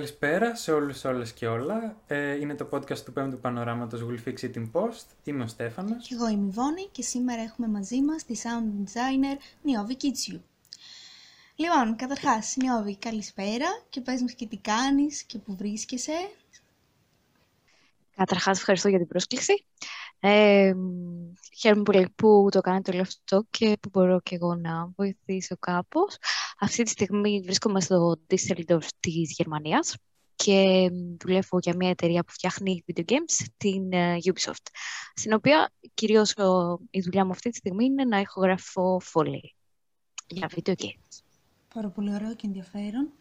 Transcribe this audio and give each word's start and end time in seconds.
Καλησπέρα 0.00 0.54
σε 0.56 0.72
όλους, 0.72 1.04
όλες 1.04 1.32
και 1.32 1.46
όλα. 1.46 1.96
Ε, 2.06 2.34
είναι 2.40 2.54
το 2.54 2.68
podcast 2.72 2.98
του 2.98 3.12
πέμπτου 3.12 3.38
πανοράματος 3.38 4.00
Will 4.08 4.28
Fix 4.28 4.40
It 4.40 4.56
in 4.56 4.70
Post. 4.72 5.06
Είμαι 5.24 5.42
ο 5.42 5.46
Στέφανος. 5.46 6.06
Και 6.08 6.14
εγώ 6.14 6.28
είμαι 6.28 6.46
η 6.46 6.50
Βόνη 6.50 6.88
και 6.92 7.02
σήμερα 7.02 7.42
έχουμε 7.42 7.68
μαζί 7.68 8.02
μας 8.02 8.24
τη 8.24 8.34
sound 8.42 8.84
designer 8.84 9.36
Νιώβη 9.62 9.96
Κίτσιου. 9.96 10.42
Λοιπόν, 11.54 11.96
καταρχάς, 11.96 12.56
Νιώβη, 12.56 12.96
καλησπέρα 12.96 13.66
και 13.88 14.00
πες 14.00 14.20
μας 14.20 14.34
και 14.34 14.46
τι 14.46 14.56
κάνεις 14.56 15.22
και 15.22 15.38
που 15.38 15.56
βρίσκεσαι. 15.56 16.30
Καταρχάς, 18.16 18.58
ευχαριστώ 18.58 18.88
για 18.88 18.98
την 18.98 19.06
πρόσκληση. 19.06 19.64
Ε, 20.20 20.72
χαίρομαι 21.58 21.82
πολύ 21.82 22.08
που 22.16 22.48
το 22.50 22.60
κάνετε 22.60 22.90
όλο 22.92 23.00
αυτό 23.00 23.46
και 23.50 23.76
που 23.80 23.88
μπορώ 23.92 24.20
και 24.20 24.34
εγώ 24.34 24.54
να 24.54 24.86
βοηθήσω 24.96 25.56
κάπως. 25.58 26.16
Αυτή 26.62 26.82
τη 26.82 26.90
στιγμή 26.90 27.40
βρίσκομαι 27.40 27.80
στο 27.80 28.20
Düsseldorf 28.28 28.86
της 29.00 29.34
Γερμανίας 29.36 29.94
και 30.34 30.88
δουλεύω 31.20 31.58
για 31.58 31.74
μια 31.76 31.88
εταιρεία 31.88 32.24
που 32.24 32.32
φτιάχνει 32.32 32.84
video 32.86 33.04
games, 33.04 33.46
την 33.56 33.92
ε, 33.92 34.16
Ubisoft, 34.24 34.66
στην 35.14 35.32
οποία 35.32 35.72
κυρίως 35.94 36.34
η 36.90 37.00
δουλειά 37.00 37.24
μου 37.24 37.30
αυτή 37.30 37.50
τη 37.50 37.56
στιγμή 37.56 37.84
είναι 37.84 38.04
να 38.04 38.20
ηχογραφώ 38.20 39.00
φωλή 39.02 39.54
για 40.26 40.50
video 40.54 40.74
games. 40.74 41.22
Πάρα 41.74 41.88
πολύ 41.88 42.14
ωραίο 42.14 42.34
και 42.34 42.46
ενδιαφέρον. 42.46 43.12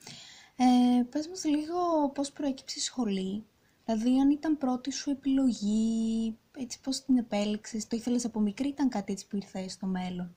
Ε, 0.55 1.03
πες 1.09 1.27
μας 1.27 1.45
λίγο 1.45 2.09
πώς 2.13 2.31
προέκυψε 2.31 2.79
η 2.79 2.81
σχολή, 2.81 3.43
δηλαδή 3.85 4.19
αν 4.19 4.29
ήταν 4.29 4.57
πρώτη 4.57 4.91
σου 4.91 5.09
επιλογή, 5.09 6.37
έτσι 6.57 6.79
πώς 6.79 7.01
την 7.01 7.17
επέλεξες, 7.17 7.87
το 7.87 7.95
ήθελες 7.95 8.25
από 8.25 8.39
μικρή, 8.39 8.67
ήταν 8.67 8.89
κάτι 8.89 9.11
έτσι 9.11 9.27
που 9.27 9.35
ήρθε 9.35 9.67
στο 9.67 9.85
μέλλον; 9.85 10.35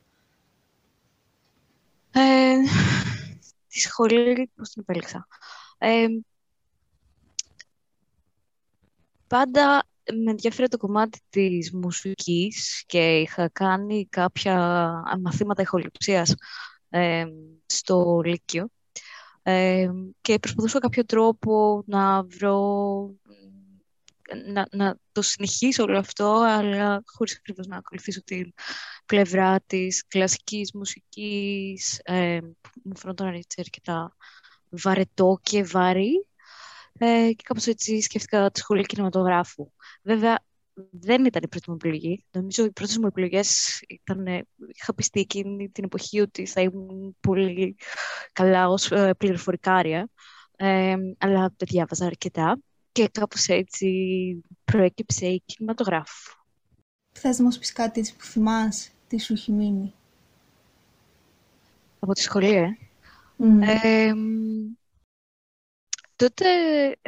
Τη 3.72 3.80
σχολή, 3.80 4.50
πώς 4.54 4.68
την 4.68 4.82
επέλεξα. 4.82 5.26
Ε, 5.78 6.06
πάντα 9.26 9.86
με 10.24 10.30
ενδιαφέρει 10.30 10.68
το 10.68 10.76
κομμάτι 10.76 11.18
της 11.30 11.72
μουσικής 11.72 12.84
και 12.86 13.18
είχα 13.18 13.48
κάνει 13.48 14.06
κάποια 14.06 14.56
μαθήματα 15.22 15.62
ηχοληψίας 15.62 16.34
ε, 16.88 17.24
στο 17.66 18.20
Λύκειο 18.24 18.68
ε, 19.42 19.90
και 20.20 20.38
προσπαθούσα 20.38 20.78
κάποιο 20.78 21.04
τρόπο 21.04 21.82
να 21.86 22.22
βρω 22.22 23.10
να, 24.46 24.66
να 24.70 24.96
το 25.12 25.22
συνεχίσω 25.22 25.82
όλο 25.82 25.98
αυτό, 25.98 26.32
αλλά 26.32 27.02
χωρίς 27.06 27.36
ακριβώς 27.36 27.66
να 27.66 27.76
ακολουθήσω 27.76 28.22
την 28.22 28.52
πλευρά 29.06 29.60
της 29.66 30.06
κλασικής 30.06 30.72
μουσικής, 30.74 32.00
ε, 32.02 32.38
που 32.60 32.70
μου 32.84 32.96
φαίνονταν 32.96 33.34
έτσι 33.34 33.56
αρκετά 33.60 34.16
βαρετό 34.68 35.38
και 35.42 35.62
βαρύ. 35.62 36.26
Ε, 36.98 37.32
και 37.36 37.42
κάπως 37.44 37.66
έτσι 37.66 38.00
σκέφτηκα 38.00 38.50
τη 38.50 38.58
σχολή 38.58 38.82
κινηματογράφου. 38.82 39.70
Βέβαια, 40.02 40.44
δεν 40.90 41.24
ήταν 41.24 41.42
η 41.44 41.48
πρώτη 41.48 41.70
μου 41.70 41.76
επιλογή. 41.80 42.24
Νομίζω 42.30 42.64
οι 42.64 42.70
πρώτες 42.70 42.98
μου 42.98 43.06
επιλογές 43.06 43.80
ήταν... 43.88 44.26
Είχα 44.74 44.94
πιστεί 44.94 45.20
εκείνη 45.20 45.68
την 45.70 45.84
εποχή 45.84 46.20
ότι 46.20 46.46
θα 46.46 46.60
ήμουν 46.60 47.16
πολύ 47.20 47.76
καλά 48.32 48.68
ως 48.68 48.90
ε, 48.90 49.14
πληροφορικάρια, 49.18 50.08
ε, 50.56 50.94
αλλά 51.18 51.54
δεν 51.56 51.68
διάβαζα 51.68 52.06
αρκετά 52.06 52.58
και 52.92 53.08
κάπως 53.12 53.46
έτσι 53.48 53.88
προέκυψε 54.64 55.26
η 55.26 55.42
κινηματογράφου. 55.44 56.32
Θες 57.12 57.38
να 57.38 57.44
μας 57.44 57.58
πεις 57.58 57.72
κάτι 57.72 58.00
έτσι 58.00 58.16
που 58.16 58.24
θυμάσαι, 58.24 58.90
τι 59.08 59.20
σου 59.20 59.32
έχει 59.32 59.52
μείνει; 59.52 59.94
Από 61.98 62.12
τη 62.12 62.20
σχολή, 62.20 62.52
ε. 62.52 62.76
ε 63.82 64.12
τότε 66.16 66.46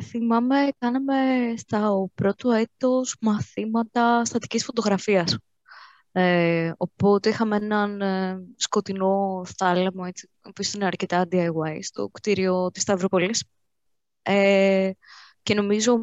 θυμάμαι, 0.02 0.68
κάναμε 0.78 1.14
στα 1.56 2.08
πρώτο 2.14 2.50
έτος 2.50 3.16
μαθήματα 3.20 4.24
στατικής 4.24 4.64
φωτογραφίας. 4.64 5.38
Ε, 6.12 6.72
οπότε 6.76 7.28
είχαμε 7.28 7.56
έναν 7.56 8.00
ε, 8.00 8.44
σκοτεινό 8.56 9.44
θάλαμο, 9.56 10.04
έτσι, 10.06 10.28
που 10.40 10.62
ήταν 10.62 10.82
αρκετά 10.82 11.28
DIY, 11.30 11.78
στο 11.80 12.08
κτίριο 12.08 12.70
της 12.70 12.82
Σταυροπολής. 12.82 13.44
Ε, 14.22 14.90
και 15.44 15.54
νομίζω 15.54 15.98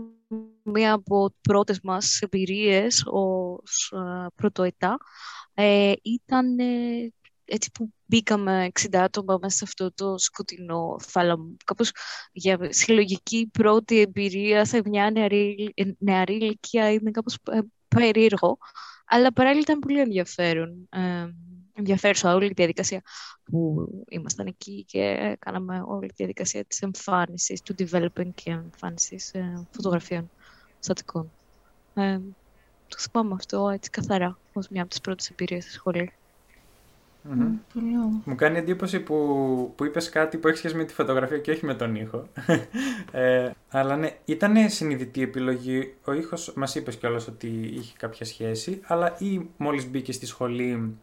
μία 0.63 0.93
από 0.93 1.33
πρώτες 1.41 1.79
μας 1.83 2.21
εμπειρίες 2.21 3.03
ως 3.05 3.93
uh, 3.95 4.27
πρωτοετά 4.35 4.97
ε, 5.53 5.93
ήταν 6.01 6.59
ε, 6.59 7.13
έτσι 7.45 7.71
που 7.71 7.93
μπήκαμε 8.05 8.67
60 8.79 8.95
άτομα 8.95 9.37
μέσα 9.41 9.57
σε 9.57 9.63
αυτό 9.63 9.93
το 9.93 10.17
σκοτεινό 10.17 10.97
θάλαμο. 10.99 11.55
Κάπως 11.65 11.91
για 12.31 12.57
συλλογική 12.69 13.49
πρώτη 13.51 13.99
εμπειρία 13.99 14.65
σε 14.65 14.81
μια 14.85 15.11
νεαρή, 15.11 15.73
νεαρή 15.97 16.35
ηλικία 16.35 16.91
είναι 16.91 17.11
κάπως 17.11 17.37
περίεργο, 17.87 18.57
αλλά 19.05 19.33
παράλληλα 19.33 19.61
ήταν 19.61 19.79
πολύ 19.79 19.99
ενδιαφέρον 19.99 20.89
ενδιαφέρουσα 21.81 22.35
όλη 22.35 22.47
τη 22.47 22.53
διαδικασία 22.53 23.01
που 23.43 23.87
ήμασταν 24.09 24.47
εκεί 24.47 24.83
και 24.87 25.35
κάναμε 25.39 25.83
όλη 25.85 26.07
τη 26.07 26.13
διαδικασία 26.17 26.65
της 26.65 26.81
εμφάνισης, 26.81 27.61
του 27.61 27.75
developing 27.77 28.29
και 28.33 28.51
εμφάνισης 28.51 29.33
ε, 29.33 29.67
φωτογραφιών 29.71 30.29
στατικών. 30.79 31.31
Ε, 31.93 32.19
το 32.87 32.97
θυμάμαι 32.97 33.33
αυτό 33.33 33.69
έτσι 33.69 33.89
καθαρά, 33.89 34.37
ως 34.53 34.67
μια 34.69 34.81
από 34.81 34.89
τις 34.89 35.01
πρώτες 35.01 35.29
εμπειρίες 35.29 35.63
στη 35.63 35.73
σχολή. 35.73 36.13
Μου 38.23 38.35
κάνει 38.35 38.57
εντύπωση 38.57 38.99
που, 38.99 39.73
που 39.75 39.85
είπες 39.85 40.09
κάτι 40.09 40.37
που 40.37 40.47
έχει 40.47 40.57
σχέση 40.57 40.75
με 40.75 40.83
τη 40.83 40.93
φωτογραφία 40.93 41.37
και 41.37 41.51
όχι 41.51 41.65
με 41.65 41.73
τον 41.73 41.95
ήχο. 41.95 42.27
ε, 43.11 43.51
αλλά 43.69 43.95
ναι, 43.95 44.17
ήταν 44.25 44.69
συνειδητή 44.69 45.21
επιλογή. 45.21 45.93
Ο 46.05 46.13
ήχος 46.13 46.53
μας 46.55 46.75
είπες 46.75 46.95
κιόλας 46.95 47.27
ότι 47.27 47.47
είχε 47.47 47.93
κάποια 47.97 48.25
σχέση, 48.25 48.79
αλλά 48.83 49.15
ή 49.19 49.41
μόλις 49.57 49.89
μπήκες 49.89 50.15
στη 50.15 50.25
σχολή 50.25 50.97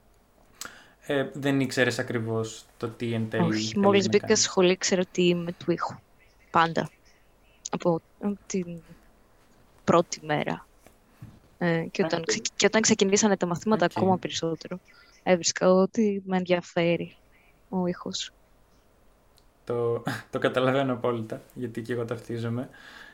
ε, 1.11 1.31
δεν 1.33 1.61
ήξερες 1.61 1.99
ακριβώς 1.99 2.65
το 2.77 2.89
τι 2.89 3.13
εν 3.13 3.31
τέλει. 3.31 3.55
Όχι, 3.55 3.79
μόλις 3.79 4.09
μπήκα 4.09 4.37
στη 4.37 4.45
σχολή, 4.45 4.77
ξέρω 4.77 5.03
τι 5.13 5.29
είμαι 5.29 5.53
του 5.53 5.71
ήχου. 5.71 5.95
Πάντα. 6.51 6.91
Από 7.71 8.01
την 8.47 8.77
πρώτη 9.85 10.21
μέρα. 10.23 10.67
Ε, 11.59 11.85
και, 11.91 12.05
όταν, 12.05 12.25
και 12.57 12.67
όταν 12.67 12.81
ξεκινήσανε 12.81 13.37
τα 13.37 13.47
μαθήματα 13.47 13.85
ακόμα 13.85 14.19
περισσότερο, 14.19 14.81
έβρισκα 15.23 15.73
ότι 15.73 16.23
με 16.27 16.37
ενδιαφέρει 16.37 17.17
ο 17.69 17.87
ήχος. 17.87 18.33
Το, 19.65 20.03
το 20.31 20.39
καταλαβαίνω 20.39 20.93
απόλυτα, 20.93 21.43
γιατί 21.55 21.83
και 21.83 21.93
εγώ 21.93 22.05
ταυτίζομαι. 22.05 22.69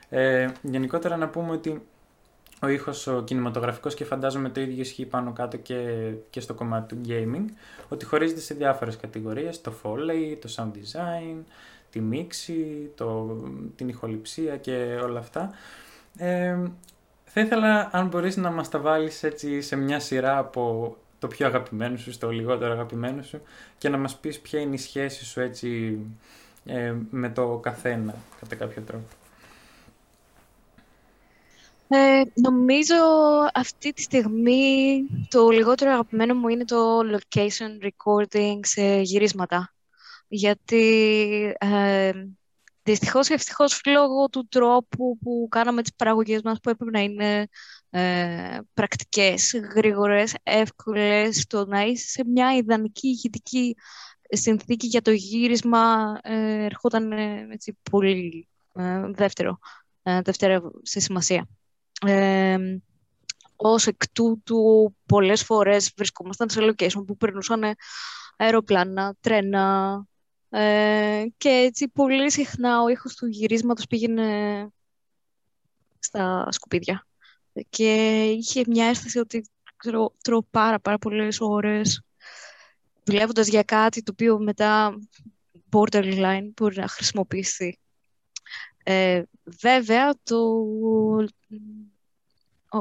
Ε, 0.09 0.49
γενικότερα 0.63 1.17
να 1.17 1.29
πούμε 1.29 1.51
ότι 1.51 1.83
ο 2.65 2.69
ήχος 2.69 3.07
ο 3.07 3.23
κινηματογραφικός 3.23 3.95
και 3.95 4.05
φαντάζομαι 4.05 4.49
το 4.49 4.61
ίδιο 4.61 4.81
ισχύει 4.81 5.07
πάνω 5.07 5.33
κάτω 5.33 5.57
και, 5.57 6.11
και 6.31 6.41
στο 6.41 6.55
κομμάτι 6.55 6.95
του 6.95 7.01
gaming, 7.09 7.45
ότι 7.89 8.05
χωρίζεται 8.05 8.41
σε 8.41 8.55
διάφορες 8.55 8.97
κατηγορίες, 8.97 9.61
το 9.61 9.73
foley, 9.83 10.37
το 10.41 10.55
sound 10.57 10.71
design, 10.77 11.37
τη 11.91 12.01
μίξη, 12.01 12.91
το, 12.95 13.37
την 13.77 13.89
ηχοληψία 13.89 14.57
και 14.57 14.99
όλα 15.03 15.19
αυτά. 15.19 15.51
Ε, 16.17 16.57
θα 17.25 17.41
ήθελα 17.41 17.89
αν 17.93 18.07
μπορείς 18.07 18.37
να 18.37 18.51
μας 18.51 18.69
τα 18.69 18.79
βάλεις 18.79 19.23
έτσι 19.23 19.61
σε 19.61 19.77
μια 19.77 20.01
σειρά 20.01 20.39
από 20.39 20.97
το 21.19 21.27
πιο 21.27 21.47
αγαπημένο 21.47 21.97
σου 21.97 22.13
στο 22.13 22.31
λιγότερο 22.31 22.73
αγαπημένο 22.73 23.23
σου 23.23 23.41
και 23.79 23.89
να 23.89 23.97
μας 23.97 24.17
πεις 24.17 24.41
ποια 24.41 24.61
είναι 24.61 24.75
η 24.75 24.79
σχέση 24.79 25.25
σου 25.25 25.41
έτσι 25.41 25.99
ε, 26.65 26.95
με 27.11 27.29
το 27.29 27.59
καθένα 27.63 28.15
κατά 28.41 28.55
κάποιο 28.55 28.83
τρόπο. 28.83 29.24
Ε, 31.89 32.23
νομίζω 32.35 32.95
αυτή 33.55 33.93
τη 33.93 34.03
στιγμή 34.03 35.07
το 35.29 35.49
λιγότερο 35.49 35.91
αγαπημένο 35.91 36.35
μου 36.35 36.49
είναι 36.49 36.65
το 36.65 37.01
location 37.01 37.87
recording 37.87 38.59
σε 38.63 39.01
γυρίσματα. 39.01 39.75
Γιατί 40.29 41.55
ε, 41.59 42.13
δυστυχώς 42.83 43.29
και 43.29 43.35
ευτυχώς 43.35 43.81
λόγω 43.87 44.29
του 44.29 44.47
τρόπου 44.51 45.19
που 45.19 45.47
κάναμε 45.51 45.83
τις 45.83 45.95
παραγωγές 45.95 46.43
μας 46.43 46.61
που 46.61 46.71
έπρεπε 46.71 46.91
να 46.91 47.01
είναι 47.01 47.49
ε, 47.91 48.59
πρακτικές, 48.75 49.53
γρήγορες, 49.75 50.35
εύκολες, 50.43 51.47
το 51.47 51.67
να 51.67 51.83
είσαι 51.83 52.09
σε 52.09 52.25
μια 52.27 52.57
ιδανική 52.57 53.09
ηγετική 53.09 53.77
συνθήκη 54.29 54.87
για 54.87 55.03
το 55.03 55.11
γύρισμα 55.11 56.15
ε, 56.23 56.65
ερχόταν 56.65 57.13
ε, 57.13 57.47
έτσι, 57.51 57.79
πολύ 57.91 58.49
ε, 58.73 59.11
δεύτερο, 59.11 59.59
δεύτερο 60.03 60.71
σε 60.83 61.01
σημασία. 61.01 61.49
Ε, 62.07 62.57
ως 63.57 63.87
εκ 63.87 64.09
τούτου 64.13 64.95
πολλές 65.07 65.45
φορές 65.45 65.93
βρισκόμασταν 65.97 66.49
σε 66.49 66.61
location 66.63 67.05
που 67.07 67.17
περνούσαν 67.17 67.63
αεροπλάνα, 68.37 69.15
τρένα 69.21 70.07
ε, 70.49 71.25
και 71.37 71.49
έτσι 71.49 71.89
πολύ 71.89 72.31
συχνά 72.31 72.83
ο 72.83 72.89
ήχος 72.89 73.15
του 73.15 73.27
γυρίσματος 73.27 73.87
πήγαινε 73.87 74.69
στα 75.99 76.49
σκουπίδια. 76.51 77.07
Και 77.69 78.23
είχε 78.25 78.65
μια 78.67 78.87
αίσθηση 78.87 79.19
ότι 79.19 79.49
ξέρω, 79.77 80.15
τρώω 80.23 80.43
πάρα 80.51 80.81
πάρα 80.81 80.99
πολλές 80.99 81.41
ώρες 81.41 82.03
δουλεύοντας 83.05 83.49
για 83.49 83.63
κάτι 83.63 84.03
το 84.03 84.13
οποίο 84.13 84.39
μετά 84.39 84.95
borderline 85.71 86.51
μπορεί 86.55 86.77
να 86.77 86.89
χρησιμοποιήσει 86.89 87.79
Ε, 88.87 89.23
βέβαια, 89.45 90.15
το 90.23 90.37
ο 90.83 91.25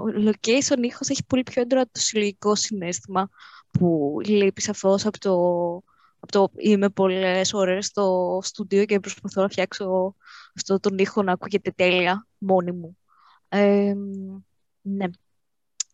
location 0.01 0.84
ήχος 0.84 1.10
έχει 1.10 1.25
πολύ 1.25 1.44
πιο 1.44 1.62
έντονο 1.62 1.84
το 1.84 2.00
συλλογικό 2.00 2.56
συνέστημα 2.56 3.30
που 3.72 4.18
λείπεις 4.25 4.63
σαφώς 4.63 5.06
από 5.06 5.19
το, 5.19 5.36
από 6.19 6.31
το 6.31 6.51
είμαι 6.56 6.90
πολλές 6.90 7.54
ώρες 7.54 7.86
στο 7.86 8.40
στούντιο 8.44 8.86
και 8.86 9.00
προσπαθώ 9.00 9.42
να 9.42 9.50
φτιάξω 9.50 10.16
αυτό 10.56 10.80
τον 10.80 10.98
ήχο 10.98 11.24
να 11.24 11.31
ακούγεται 11.31 11.72
τέλεια 11.72 12.28
μόνη 12.38 12.72
μου. 12.72 12.98
Ε, 13.50 13.94
ναι. 14.81 15.06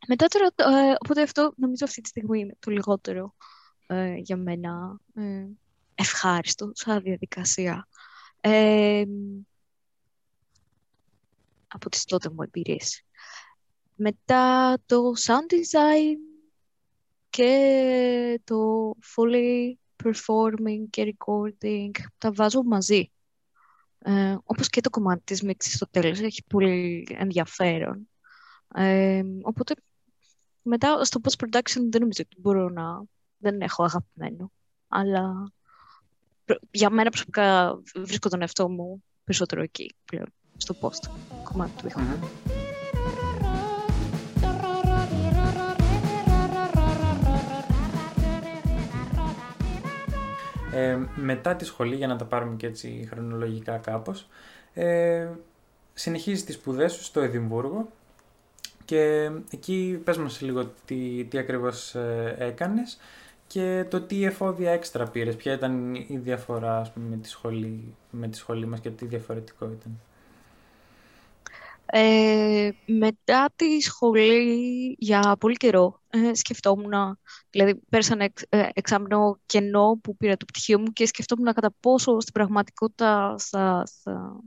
Μετά 0.08 0.26
τώρα, 0.28 0.46
ε, 0.46 0.96
οπότε 1.00 1.22
αυτό 1.22 1.54
νομίζω 1.56 1.86
αυτή 1.86 2.02
τη 2.02 2.08
στιγμή 2.10 2.40
είναι 2.40 2.56
το 2.60 2.72
λιγότερο 2.72 3.36
ε, 3.88 4.16
για 4.16 4.38
μένα 4.38 5.00
ε, 5.14 5.46
ευχάριστο 5.96 6.72
σαν 6.74 7.02
διαδικασία. 7.02 7.88
Ε, 8.42 9.04
από 11.68 11.90
τις 11.90 12.04
τότε 12.04 12.30
μου 12.30 12.42
εμπειρίες. 12.42 13.04
Μετά 14.02 14.78
το 14.86 15.14
sound 15.18 15.54
design 15.54 16.18
και 17.30 18.42
το 18.44 18.92
fully 19.16 19.74
performing 20.04 20.86
και 20.90 21.16
recording 21.18 21.90
τα 22.18 22.32
βάζω 22.32 22.64
μαζί. 22.64 23.12
Ε, 24.00 24.38
όπως 24.44 24.70
και 24.70 24.82
το 24.82 24.90
κομμάτι 24.90 25.22
της 25.24 25.42
μίξης 25.42 25.74
στο 25.74 25.88
τέλος 25.90 26.20
έχει 26.20 26.44
πολύ 26.48 27.08
ενδιαφέρον. 27.18 28.10
Ε, 28.76 29.22
οπότε 29.42 29.74
μετά 30.62 31.04
στο 31.04 31.20
post-production 31.24 31.82
δεν 31.90 32.02
νομίζω 32.02 32.24
ότι 32.26 32.36
μπορώ 32.38 32.70
να... 32.70 33.04
δεν 33.38 33.62
έχω 33.62 33.84
αγαπημένο. 33.84 34.52
Αλλά 34.88 35.52
για 36.72 36.90
μένα 36.90 37.10
προσωπικά 37.10 37.80
βρίσκω 37.96 38.30
τον 38.30 38.42
εαυτό 38.42 38.70
μου 38.70 39.04
περισσότερο 39.24 39.62
εκεί 39.62 39.96
πλέον, 40.06 40.34
στο 40.58 40.76
post 40.82 41.10
κομμάτι 41.44 41.72
του 41.82 41.88
ηχου 41.88 42.02
Ε, 50.80 50.98
μετά 51.16 51.56
τη 51.56 51.66
σχολή, 51.66 51.96
για 51.96 52.08
να 52.08 52.16
τα 52.16 52.26
πάρουμε 52.26 52.56
και 52.56 52.68
έτσι 52.68 53.08
χρονολογικά 53.12 53.78
κάπως, 53.78 54.28
ε, 54.74 55.28
συνεχίζεις 55.94 56.44
τις 56.44 56.56
σπουδές 56.56 56.94
σου 56.94 57.04
στο 57.04 57.20
Εδιμβούργο 57.20 57.90
και 58.86 59.32
εκεί 59.52 60.02
πες 60.04 60.18
μας 60.18 60.42
λίγο 60.42 60.72
τι, 60.86 61.24
τι 61.24 61.38
ακριβώς 61.38 61.96
ε, 61.96 62.36
έκανες 62.40 63.00
και 63.48 63.86
το 63.90 64.02
τι 64.02 64.24
εφόδια 64.24 64.72
έξτρα 64.72 65.08
πήρες, 65.08 65.36
ποια 65.36 65.54
ήταν 65.54 65.96
η 65.96 66.18
διαφορά 66.18 66.80
ας 66.80 66.92
πούμε, 66.92 67.06
με, 67.10 67.18
τη 67.18 67.30
σχολή, 67.30 67.96
με 68.12 68.28
τη 68.28 68.38
σχολή 68.38 68.66
μας 68.66 68.80
και 68.80 68.90
τι 68.90 69.06
διαφορετικό 69.06 69.66
ήταν. 69.66 70.00
Ε, 71.86 72.70
μετά 72.86 73.50
τη 73.56 73.80
σχολή 73.82 74.96
για 75.00 75.36
πολύ 75.40 75.56
καιρό 75.56 75.99
ε, 76.10 76.34
σκεφτόμουν, 76.34 77.20
δηλαδή 77.50 77.76
πέρασα 77.90 78.14
ένα 78.14 78.30
ε, 78.50 78.70
εξάμεινο 78.74 79.40
κενό 79.46 80.00
που 80.04 80.18
πήρα 80.18 80.38
το 80.38 80.46
πτυχίο 80.46 80.80
μου 80.80 80.92
και 80.94 81.06
σκεφτόμουν 81.06 81.54
κατά 81.54 81.74
πόσο 81.80 82.20
στην 82.20 82.34
πραγματικότητα 82.34 83.36
θα, 83.38 83.88
θα 84.04 84.40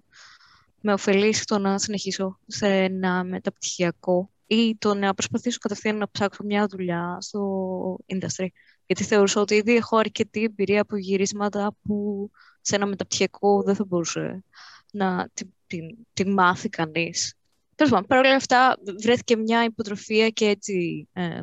με 0.81 0.93
ωφελήσει 0.93 1.45
το 1.45 1.59
να 1.59 1.79
συνεχίσω 1.79 2.39
σε 2.47 2.67
ένα 2.67 3.25
μεταπτυχιακό 3.25 4.31
ή 4.47 4.77
το 4.79 4.95
να 4.95 5.15
προσπαθήσω 5.15 5.59
κατευθείαν 5.59 5.97
να 5.97 6.11
ψάξω 6.11 6.45
μια 6.45 6.67
δουλειά 6.67 7.17
στο 7.21 7.99
industry. 8.07 8.47
Γιατί 8.87 9.05
θεωρούσα 9.05 9.41
ότι 9.41 9.55
ήδη 9.55 9.77
έχω 9.77 9.97
αρκετή 9.97 10.43
εμπειρία 10.43 10.81
από 10.81 10.97
γυρίσματα 10.97 11.77
που 11.83 12.31
σε 12.61 12.75
ένα 12.75 12.87
μεταπτυχιακό 12.87 13.63
δεν 13.63 13.75
θα 13.75 13.85
μπορούσε 13.85 14.45
να 14.93 15.29
την, 15.35 15.53
την, 15.67 15.97
την 16.13 16.33
μάθει 16.33 16.69
κανείς. 16.69 17.35
Τέλος 17.75 17.93
πάντων, 17.93 18.07
παρ' 18.07 18.19
όλα 18.19 18.35
αυτά 18.35 18.79
βρέθηκε 19.03 19.37
μια 19.37 19.65
υποτροφία 19.65 20.29
και 20.29 20.47
έτσι 20.47 21.09
ε, 21.13 21.43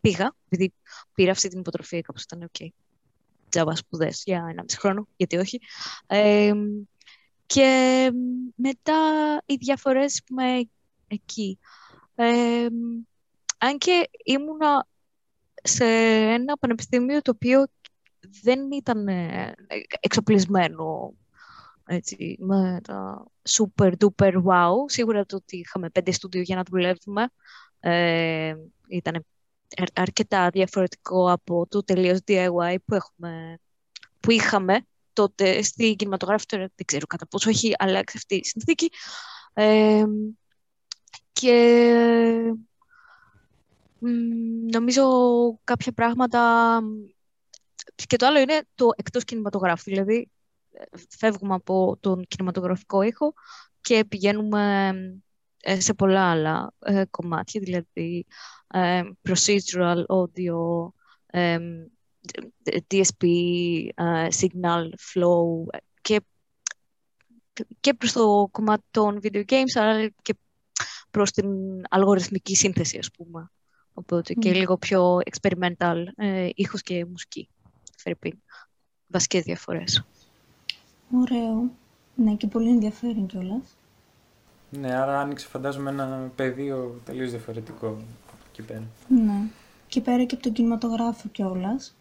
πήγα, 0.00 0.34
επειδή 0.48 0.72
πήρα 1.14 1.30
αυτή 1.30 1.48
την 1.48 1.58
υποτροφία 1.58 2.00
κάπω 2.00 2.20
ήταν 2.22 2.50
ok. 2.52 2.66
Τζάμπα 3.48 3.76
σπουδές 3.76 4.22
για 4.26 4.46
ένα 4.50 4.62
μισή 4.62 4.78
χρόνο, 4.78 5.08
γιατί 5.16 5.36
όχι. 5.36 5.60
Ε, 6.06 6.52
και 7.46 8.10
μετά 8.54 8.98
οι 9.46 9.54
διαφορές 9.54 10.22
με 10.30 10.68
εκεί. 11.06 11.58
Ε, 12.14 12.66
αν 13.58 13.78
και 13.78 14.10
ήμουνα 14.24 14.86
σε 15.62 15.84
ένα 16.32 16.56
πανεπιστήμιο 16.56 17.22
το 17.22 17.30
οποίο 17.34 17.66
δεν 18.42 18.72
ήταν 18.72 19.08
ε, 19.08 19.54
εξοπλισμένο 20.00 21.14
έτσι, 21.86 22.36
με 22.40 22.80
τα 22.82 23.26
super 23.48 23.92
duper 23.98 24.42
wow. 24.44 24.74
Σίγουρα 24.86 25.26
το 25.26 25.36
ότι 25.36 25.56
είχαμε 25.56 25.90
πέντε 25.90 26.12
στούντιο 26.12 26.40
για 26.40 26.56
να 26.56 26.62
δουλεύουμε 26.62 27.28
ε, 27.80 28.54
ήταν 28.88 29.26
αρκετά 29.94 30.50
διαφορετικό 30.50 31.30
από 31.30 31.66
το 31.68 31.84
τελείως 31.84 32.18
DIY 32.26 32.76
που, 32.84 32.94
έχουμε, 32.94 33.58
που 34.20 34.30
είχαμε 34.30 34.86
τότε 35.12 35.62
στην 35.62 35.96
κινηματογράφη. 35.96 36.46
Τώρα 36.46 36.70
δεν 36.74 36.86
ξέρω 36.86 37.06
κατά 37.06 37.26
πόσο 37.26 37.50
έχει 37.50 37.74
αλλάξει 37.78 38.16
αυτή 38.16 38.34
η 38.34 38.44
συνθήκη. 38.44 38.90
Ε, 39.52 40.04
και 41.32 42.54
νομίζω 44.72 45.04
κάποια 45.64 45.92
πράγματα... 45.92 46.80
Και 48.06 48.16
το 48.16 48.26
άλλο 48.26 48.38
είναι 48.38 48.62
το 48.74 48.88
εκτός 48.96 49.24
κινηματογράφου. 49.24 49.82
Δηλαδή, 49.84 50.30
φεύγουμε 51.18 51.54
από 51.54 51.96
τον 52.00 52.24
κινηματογραφικό 52.28 53.02
ήχο 53.02 53.32
και 53.80 54.04
πηγαίνουμε 54.04 54.92
ε, 55.60 55.80
σε 55.80 55.94
πολλά 55.94 56.30
άλλα 56.30 56.72
ε, 56.78 57.04
κομμάτια, 57.10 57.60
δηλαδή 57.60 58.26
ε, 58.66 59.02
procedural 59.28 60.04
audio, 60.06 60.88
DSP, 62.88 63.26
signal 64.40 64.88
flow 65.12 65.78
και, 66.00 66.20
και 67.80 67.94
προς 67.94 68.12
το 68.12 68.48
κομμάτι 68.50 68.84
των 68.90 69.20
video 69.22 69.44
games, 69.44 69.74
αλλά 69.74 70.08
και 70.22 70.34
προς 71.10 71.30
την 71.30 71.46
αλγοριθμική 71.88 72.56
σύνθεση, 72.56 72.98
ας 72.98 73.10
πούμε. 73.10 73.50
Οπότε 73.94 74.32
και 74.32 74.52
λίγο 74.52 74.76
πιο 74.76 75.18
experimental 75.30 76.04
ε, 76.16 76.48
ήχος 76.54 76.82
και 76.82 77.04
μουσική. 77.04 77.48
Φερρυπίν. 77.96 78.42
Βασικές 79.06 79.42
διαφορές. 79.42 80.04
Ωραίο. 81.20 81.70
Ναι, 82.14 82.34
και 82.34 82.46
πολύ 82.46 82.68
ενδιαφέρον 82.70 83.26
κιόλας. 83.26 83.76
Ναι, 84.70 84.94
άρα 84.94 85.20
άνοιξε 85.20 85.46
φαντάζομαι 85.48 85.90
ένα 85.90 86.30
πεδίο 86.36 87.00
τελείως 87.04 87.30
διαφορετικό 87.30 87.86
από 87.86 88.02
εκεί 88.50 88.62
πέρα. 88.62 88.82
Ναι. 89.08 89.48
Και 89.88 90.00
πέρα 90.00 90.24
και 90.24 90.34
από 90.34 90.42
τον 90.42 90.52
κινηματογράφο 90.52 91.28
κιόλας. 91.28 91.94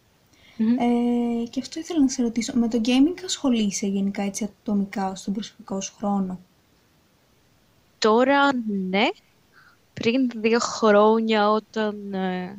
Ε, 0.57 1.47
και 1.49 1.59
αυτό 1.59 1.79
ήθελα 1.79 1.99
να 1.99 2.07
σε 2.07 2.21
ρωτήσω. 2.21 2.53
Με 2.55 2.67
το 2.67 2.81
gaming 2.85 3.21
ασχολείσαι 3.25 3.87
γενικά 3.87 4.21
έτσι 4.21 4.43
ατομικά 4.43 5.15
στον 5.15 5.33
προσωπικό 5.33 5.81
σου 5.81 5.93
χρόνο; 5.97 6.39
Τώρα 7.99 8.49
ναι. 8.89 9.07
Πριν 9.93 10.29
δύο 10.35 10.59
χρόνια 10.59 11.51
όταν 11.51 12.13
ε, 12.13 12.57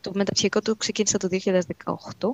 το 0.00 0.10
μεταψυχικό 0.14 0.60
του 0.60 0.76
ξεκίνησα 0.76 1.18
το 1.18 1.28
2018. 2.18 2.30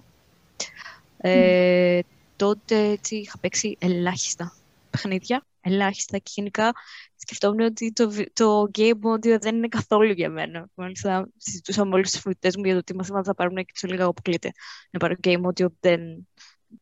Ε, 1.18 2.00
τότε 2.40 2.90
έτσι, 2.90 3.16
είχα 3.16 3.38
παίξει 3.38 3.76
ελάχιστα 3.80 4.56
παιχνίδια, 4.90 5.46
ελάχιστα 5.60 6.18
και 6.18 6.30
γενικά 6.34 6.72
σκεφτόμουν 7.16 7.60
ότι 7.60 7.92
το, 7.92 8.10
το 8.32 8.70
game 8.74 8.98
audio 9.14 9.40
δεν 9.40 9.56
είναι 9.56 9.68
καθόλου 9.68 10.12
για 10.12 10.30
μένα. 10.30 10.68
Μάλιστα 10.74 11.28
συζητούσα 11.36 11.84
με 11.84 11.94
όλους 11.94 12.10
τους 12.10 12.20
φοιτητές 12.20 12.56
μου 12.56 12.64
για 12.64 12.74
το 12.74 12.82
τι 12.82 12.94
μαθήματα 12.94 13.24
θα 13.24 13.34
πάρουν 13.34 13.56
και 13.56 13.72
τους 13.72 13.82
έλεγα 13.82 14.04
αποκλείται 14.04 14.50
να 14.90 14.98
πάρω 14.98 15.14
game 15.24 15.40
audio 15.40 15.66
δεν, 15.80 16.28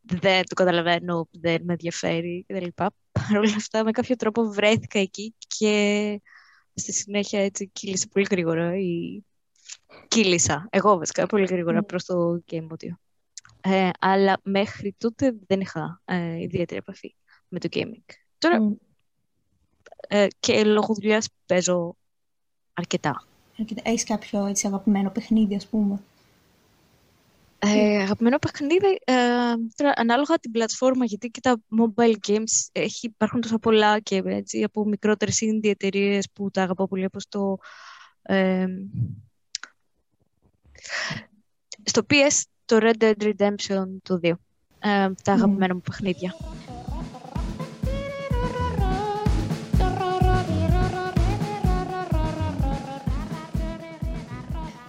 δεν 0.02 0.42
το 0.46 0.54
καταλαβαίνω, 0.54 1.28
δεν 1.30 1.62
με 1.64 1.72
ενδιαφέρει 1.72 2.44
κτλ. 2.48 2.66
Παρ' 2.74 3.36
όλα 3.38 3.54
αυτά 3.56 3.84
με 3.84 3.90
κάποιο 3.90 4.16
τρόπο 4.16 4.42
βρέθηκα 4.44 4.98
εκεί 4.98 5.34
και 5.58 6.20
στη 6.74 6.92
συνέχεια 6.92 7.44
έτσι 7.44 7.68
κύλησε 7.72 8.06
πολύ 8.06 8.26
γρήγορα 8.30 8.76
ή 8.76 9.22
κύλησα 10.08 10.68
εγώ 10.70 10.98
βασικά 10.98 11.26
πολύ 11.26 11.46
γρήγορα 11.46 11.80
mm. 11.80 11.86
προς 11.86 12.04
το 12.04 12.42
game 12.50 12.66
audio. 12.68 13.07
Ε, 13.60 13.90
αλλά 13.98 14.40
μέχρι 14.42 14.94
τότε 14.98 15.34
δεν 15.46 15.60
είχα 15.60 16.00
ε, 16.04 16.40
ιδιαίτερη 16.40 16.78
επαφή 16.78 17.14
με 17.48 17.58
το 17.58 17.68
gaming. 17.72 18.14
Τώρα 18.38 18.58
mm. 18.60 18.76
ε, 20.08 20.26
και 20.40 20.64
λόγω 20.64 20.94
δουλειάς 20.94 21.28
παίζω 21.46 21.96
αρκετά. 22.72 23.22
Έχεις 23.82 24.04
κάποιο 24.04 24.46
έτσι, 24.46 24.66
αγαπημένο 24.66 25.10
παιχνίδι, 25.10 25.54
ας 25.54 25.66
πούμε; 25.66 26.00
Ε, 27.58 28.02
αγαπημένο 28.02 28.38
παιχνίδι, 28.38 29.00
ε, 29.04 29.14
τώρα, 29.74 29.92
ανάλογα 29.96 30.36
την 30.36 30.50
πλατφόρμα, 30.50 31.04
γιατί 31.04 31.28
και 31.28 31.40
τα 31.40 31.60
mobile 31.80 32.14
games 32.26 32.68
έχει, 32.72 33.06
υπάρχουν 33.06 33.40
τόσα 33.40 33.58
πολλά 33.58 34.00
και 34.00 34.22
έτσι, 34.24 34.62
από 34.62 34.84
μικρότερες 34.84 35.38
indie 35.42 35.68
εταιρείες 35.68 36.28
που 36.32 36.50
τα 36.50 36.62
αγαπώ 36.62 36.88
πολύ, 36.88 37.04
όπως 37.04 37.28
το... 37.28 37.56
Ε, 38.22 38.66
στο 41.84 42.02
PS 42.10 42.42
το 42.68 42.78
Red 42.80 43.02
Dead 43.02 43.22
Redemption 43.22 43.86
του 44.02 44.20
2. 44.22 44.28
Ε, 44.28 44.34
τα 44.80 45.06
ναι. 45.06 45.12
αγαπημένα 45.26 45.74
μου 45.74 45.80
παιχνίδια. 45.80 46.34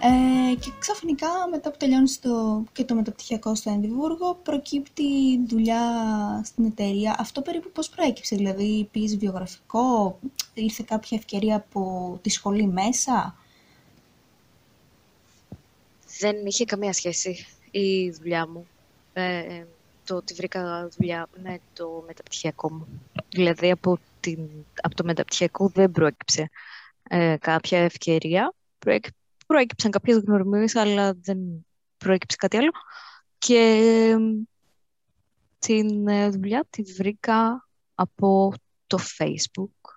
Ε, 0.02 0.54
και 0.54 0.70
ξαφνικά 0.78 1.28
μετά 1.50 1.70
που 1.70 1.76
τελειώνεις 1.76 2.20
το, 2.20 2.64
και 2.72 2.84
το 2.84 2.94
μεταπτυχιακό 2.94 3.54
στο 3.54 3.70
Ενδιβούργο 3.70 4.34
προκύπτει 4.42 5.04
δουλειά 5.46 5.82
στην 6.44 6.64
εταιρεία. 6.64 7.16
Αυτό 7.18 7.42
περίπου 7.42 7.70
πώς 7.70 7.88
προέκυψε, 7.88 8.36
δηλαδή 8.36 8.88
πήγες 8.90 9.16
βιογραφικό, 9.16 10.18
ήρθε 10.54 10.84
κάποια 10.86 11.18
ευκαιρία 11.18 11.56
από 11.56 12.18
τη 12.22 12.30
σχολή 12.30 12.66
μέσα; 12.66 13.36
Δεν 16.20 16.46
είχε 16.46 16.64
καμία 16.64 16.92
σχέση 16.92 17.46
η 17.70 18.10
δουλειά 18.10 18.48
μου. 18.48 18.66
Ε, 19.12 19.64
το 20.04 20.16
ότι 20.16 20.34
βρήκα 20.34 20.88
δουλειά 20.96 21.28
με 21.42 21.60
το 21.72 22.04
μεταπτυχιακό 22.06 22.72
μου. 22.72 22.86
Δηλαδή 23.28 23.70
από, 23.70 23.98
την, 24.20 24.48
από 24.82 24.94
το 24.94 25.04
μεταπτυχιακό 25.04 25.68
δεν 25.68 25.90
προέκυψε 25.90 26.50
ε, 27.02 27.36
κάποια 27.40 27.78
ευκαιρία. 27.78 28.54
Προέκυψαν 29.46 29.90
κάποιες 29.90 30.16
γνωριμίες, 30.18 30.74
αλλά 30.74 31.14
δεν 31.14 31.38
προέκυψε 31.96 32.36
κάτι 32.36 32.56
άλλο. 32.56 32.70
Και 33.38 34.16
την 35.58 36.08
ε, 36.08 36.28
δουλειά 36.28 36.66
τη 36.70 36.82
βρήκα 36.82 37.68
από 37.94 38.52
το 38.86 38.98
Facebook. 39.18 39.90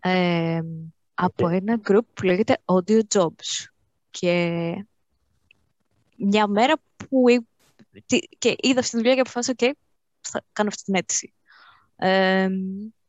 Ε, 0.00 0.60
από 1.14 1.48
ένα 1.48 1.80
group 1.88 2.04
που 2.14 2.22
λέγεται 2.22 2.58
Audio 2.64 3.00
Jobs. 3.14 3.66
Και 4.10 4.86
μια 6.20 6.46
μέρα 6.46 6.74
που 6.96 7.24
και 8.38 8.56
είδα 8.60 8.80
αυτή 8.80 8.90
τη 8.90 8.96
δουλειά 8.96 9.14
και 9.14 9.20
αποφάσισα 9.20 9.52
και 9.52 9.76
θα 10.20 10.42
κάνω 10.52 10.68
αυτή 10.68 10.82
την 10.82 10.94
αίτηση. 10.94 11.32
Ε, 11.96 12.48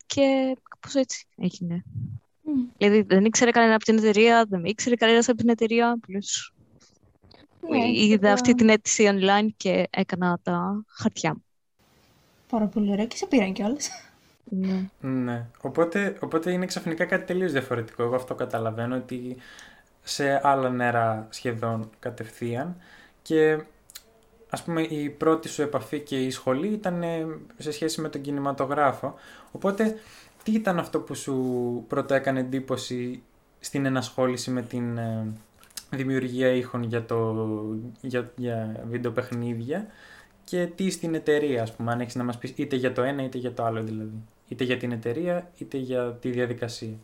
και 0.06 0.58
κάπως 0.70 0.96
έτσι 0.96 1.28
έγινε. 1.38 1.84
Mm. 2.46 2.74
Δηλαδή 2.78 3.02
δεν 3.02 3.26
ήξερε 3.26 3.52
κανένα 3.52 3.76
από 3.76 3.84
την 3.84 3.98
εταιρεία, 3.98 4.46
δεν 4.50 4.66
ήξερε 4.66 4.96
κανένας 4.96 5.30
από 5.30 5.38
την 5.38 5.50
εταιρεία. 5.50 5.92
Απλώς 5.92 6.54
ναι, 7.70 7.88
είδα 7.88 8.32
αυτή 8.32 8.54
την 8.54 8.70
αίτηση 8.70 9.10
online 9.12 9.48
και 9.58 9.88
έκανα 9.90 10.40
τα 10.44 10.84
χαρτιά 10.88 11.34
μου. 11.34 11.44
Πάρα 12.50 12.66
πολύ 12.66 12.92
ωραία 12.92 13.06
και 13.06 13.18
σε 13.18 13.26
πήραν 13.26 13.54
κιόλας. 13.54 13.90
Ναι. 14.44 14.90
ναι. 15.00 15.46
Οπότε, 15.62 16.18
οπότε 16.20 16.52
είναι 16.52 16.66
ξαφνικά 16.66 17.06
κάτι 17.06 17.26
τελείως 17.26 17.52
διαφορετικό. 17.52 18.04
Εγώ 18.04 18.16
αυτό 18.16 18.36
καταλαβαίνω 18.36 18.96
ότι 18.96 19.38
σε 20.04 20.42
άλλα 20.44 20.70
νερά 20.70 21.28
σχεδόν 21.30 21.90
κατευθείαν 22.00 22.78
και 23.22 23.64
ας 24.50 24.64
πούμε 24.64 24.82
η 24.82 25.10
πρώτη 25.10 25.48
σου 25.48 25.62
επαφή 25.62 26.00
και 26.00 26.24
η 26.24 26.30
σχολή 26.30 26.68
ήταν 26.68 27.04
σε 27.58 27.72
σχέση 27.72 28.02
με 28.02 28.10
τον 28.10 28.22
κινηματογράφο. 28.22 29.14
Οπότε 29.52 29.96
τι 30.44 30.52
ήταν 30.52 30.80
αυτό 30.80 31.00
που 31.00 31.16
σου 31.16 31.86
πρώτα 31.88 32.16
έκανε 32.16 32.40
εντύπωση 32.40 33.22
στην 33.60 33.86
ενασχόληση 33.86 34.52
με 34.52 34.62
την 34.62 34.98
ε, 34.98 35.34
δημιουργία 35.90 36.48
ήχων 36.48 36.84
για, 36.84 37.06
το, 37.06 37.48
για, 38.02 38.32
για 38.36 38.84
βίντεο 38.90 39.12
παιχνίδια 39.12 39.88
και 40.44 40.66
τι 40.76 40.90
στην 40.90 41.16
εταιρεία, 41.16 41.62
ας 41.62 41.76
πούμε, 41.76 41.92
αν 41.92 42.00
έχεις 42.00 42.16
να 42.16 42.24
μας 42.24 42.38
πεις 42.38 42.54
είτε 42.56 42.76
για 42.76 42.94
το 42.94 43.02
ένα 43.02 43.24
είτε 43.24 43.38
για 43.38 43.54
το 43.54 43.64
άλλο 43.64 43.84
δηλαδή. 43.84 44.24
Είτε 44.48 44.64
για 44.64 44.78
την 44.78 44.92
εταιρεία 44.92 45.52
είτε 45.58 45.78
για 45.78 46.14
τη 46.22 46.30
διαδικασία. 46.30 46.96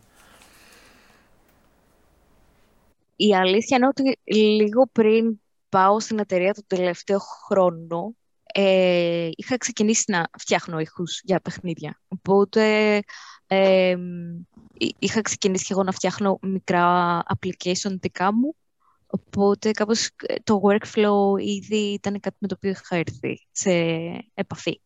Η 3.16 3.34
αλήθεια 3.34 3.76
είναι 3.76 3.86
ότι 3.86 4.18
λίγο 4.26 4.86
πριν 4.92 5.40
πάω 5.68 6.00
στην 6.00 6.18
εταιρεία 6.18 6.54
το 6.54 6.62
τελευταίο 6.66 7.18
χρόνο, 7.18 8.14
ε, 8.44 9.28
είχα 9.36 9.56
ξεκινήσει 9.56 10.04
να 10.10 10.28
φτιάχνω 10.38 10.78
ήχους 10.78 11.20
για 11.22 11.40
παιχνίδια. 11.40 12.00
Οπότε 12.08 13.02
ε, 13.46 13.96
είχα 14.98 15.20
ξεκινήσει 15.20 15.64
και 15.64 15.72
εγώ 15.72 15.82
να 15.82 15.92
φτιάχνω 15.92 16.38
μικρά 16.42 17.22
application 17.34 17.96
δικά 18.00 18.34
μου. 18.34 18.54
Οπότε 19.06 19.70
κάπως 19.70 20.10
ε, 20.16 20.34
το 20.44 20.60
workflow 20.64 21.40
ήδη 21.40 21.92
ήταν 21.92 22.20
κάτι 22.20 22.36
με 22.38 22.48
το 22.48 22.54
οποίο 22.56 22.70
είχα 22.70 22.96
έρθει 22.96 23.46
σε 23.50 23.70
επαφή. 24.34 24.80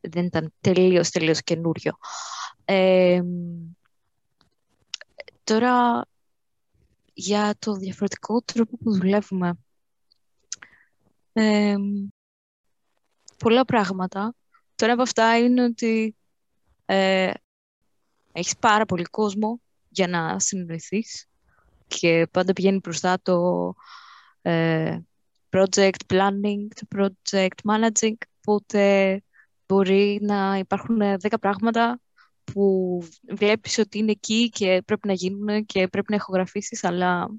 Δεν 0.00 0.24
ήταν 0.24 0.52
τελείως, 0.60 1.10
τελείως 1.10 1.42
καινούριο. 1.42 1.92
Ε, 2.64 3.22
τώρα, 5.44 6.04
για 7.12 7.54
το 7.58 7.72
διαφορετικό 7.72 8.42
τρόπο 8.42 8.76
που 8.76 8.92
δουλεύουμε 8.92 9.58
πολλά 13.38 13.64
πράγματα. 13.64 14.34
Το 14.74 14.84
ένα 14.84 14.92
από 14.94 15.02
αυτά 15.02 15.38
είναι 15.38 15.62
ότι 15.64 16.16
ε, 16.84 17.32
έχεις 18.32 18.56
πάρα 18.56 18.84
πολύ 18.84 19.04
κόσμο 19.04 19.60
για 19.88 20.08
να 20.08 20.38
συνοηθείς 20.38 21.26
και 21.86 22.26
πάντα 22.30 22.52
πηγαίνει 22.52 22.78
μπροστά 22.78 23.20
το 23.22 23.74
ε, 24.42 24.98
project 25.50 26.00
planning, 26.06 26.66
το 26.74 26.86
project 26.96 27.70
managing, 27.70 28.14
οπότε 28.40 29.22
μπορεί 29.66 30.18
να 30.22 30.56
υπάρχουν 30.58 30.98
δέκα 31.20 31.38
πράγματα 31.38 32.00
που 32.44 32.98
βλέπεις 33.28 33.78
ότι 33.78 33.98
είναι 33.98 34.10
εκεί 34.10 34.48
και 34.48 34.82
πρέπει 34.84 35.06
να 35.06 35.12
γίνουν 35.12 35.64
και 35.66 35.88
πρέπει 35.88 36.10
να 36.10 36.16
ηχογραφήσεις, 36.16 36.84
αλλά 36.84 37.30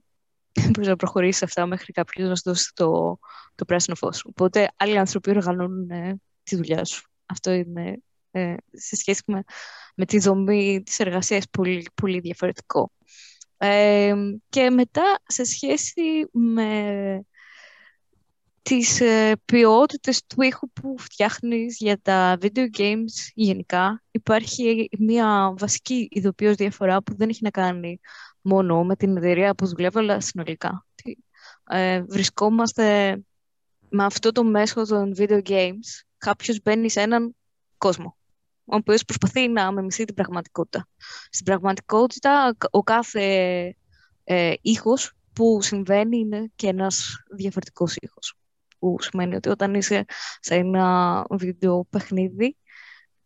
μπορεί 0.72 0.88
να 0.88 0.96
προχωρήσεις 0.96 1.44
αυτά 1.44 1.66
μέχρι 1.66 1.94
κάποιος 1.94 2.30
να 2.30 2.36
σου 2.36 2.42
δώσει 2.46 2.72
το, 2.74 3.20
το 3.56 3.66
πράσινο 3.66 3.96
φως. 3.96 4.26
Οπότε 4.26 4.72
άλλοι 4.76 4.98
άνθρωποι 4.98 5.30
οργανώνουν 5.30 5.90
ε, 5.90 6.20
τη 6.44 6.56
δουλειά 6.56 6.86
σου. 6.86 7.10
Αυτό 7.26 7.52
είναι 7.52 7.98
ε, 8.32 8.56
σε 8.72 8.96
σχέση 8.96 9.24
με, 9.28 9.44
με 9.96 10.06
τη 10.06 10.20
δομή 10.20 10.82
της 10.86 11.00
εργασίας 11.00 11.46
πολύ, 11.50 11.88
πολύ 11.96 12.20
διαφορετικό. 12.20 12.92
Ε, 13.58 14.14
και 14.50 14.70
μετά, 14.70 15.20
σε 15.28 15.44
σχέση 15.44 16.02
με 16.32 17.26
τις 18.62 19.02
ε, 19.02 19.36
ποιότητες 19.46 20.26
του 20.26 20.42
ήχου 20.42 20.70
που 20.72 20.96
φτιάχνεις 20.98 21.78
για 21.78 22.02
τα 22.02 22.38
video 22.42 22.66
games 22.78 23.32
γενικά, 23.34 24.04
υπάρχει 24.12 24.90
μια 25.00 25.54
βασική 25.58 26.08
ειδοποιώς 26.12 26.56
διαφορά 26.56 27.04
που 27.04 27.16
δεν 27.16 27.30
έχει 27.30 27.44
να 27.44 27.50
κάνει 27.50 28.00
μόνο 28.42 28.84
με 28.84 28.96
την 28.96 29.18
εταιρεία 29.18 29.56
που 29.56 29.68
δουλεύω, 29.68 30.00
αλλά 30.00 30.20
συνολικά. 30.20 30.86
Ε, 31.64 32.02
βρισκόμαστε 32.02 33.18
με 33.90 34.04
αυτό 34.04 34.32
το 34.32 34.44
μέσο 34.44 34.86
των 34.86 35.14
video 35.18 35.42
games. 35.42 36.04
Κάποιος 36.18 36.62
μπαίνει 36.62 36.90
σε 36.90 37.02
έναν 37.02 37.36
κόσμο, 37.78 38.18
ο 38.66 38.76
οποίος 38.76 39.06
προσπαθεί 39.06 39.48
να 39.48 39.72
μεμιστεί 39.72 40.06
την 40.06 40.16
πραγματικότητα. 40.16 40.88
Στην 41.30 41.46
πραγματικότητα, 41.46 42.56
ο 42.72 42.84
κάθε 42.84 43.26
ε, 44.24 44.54
ήχος 44.62 45.14
που 45.34 45.62
συμβαίνει 45.62 46.18
είναι 46.18 46.52
και 46.56 46.68
ένας 46.68 47.24
διαφορετικός 47.36 47.96
ήχος. 47.96 48.36
Που 48.82 48.98
σημαίνει 49.00 49.36
ότι 49.36 49.50
όταν 49.50 49.74
είσαι 49.74 50.06
σε 50.40 50.56
ένα 50.56 51.26
βίντεο 51.30 51.86
παιχνίδι, 51.90 52.58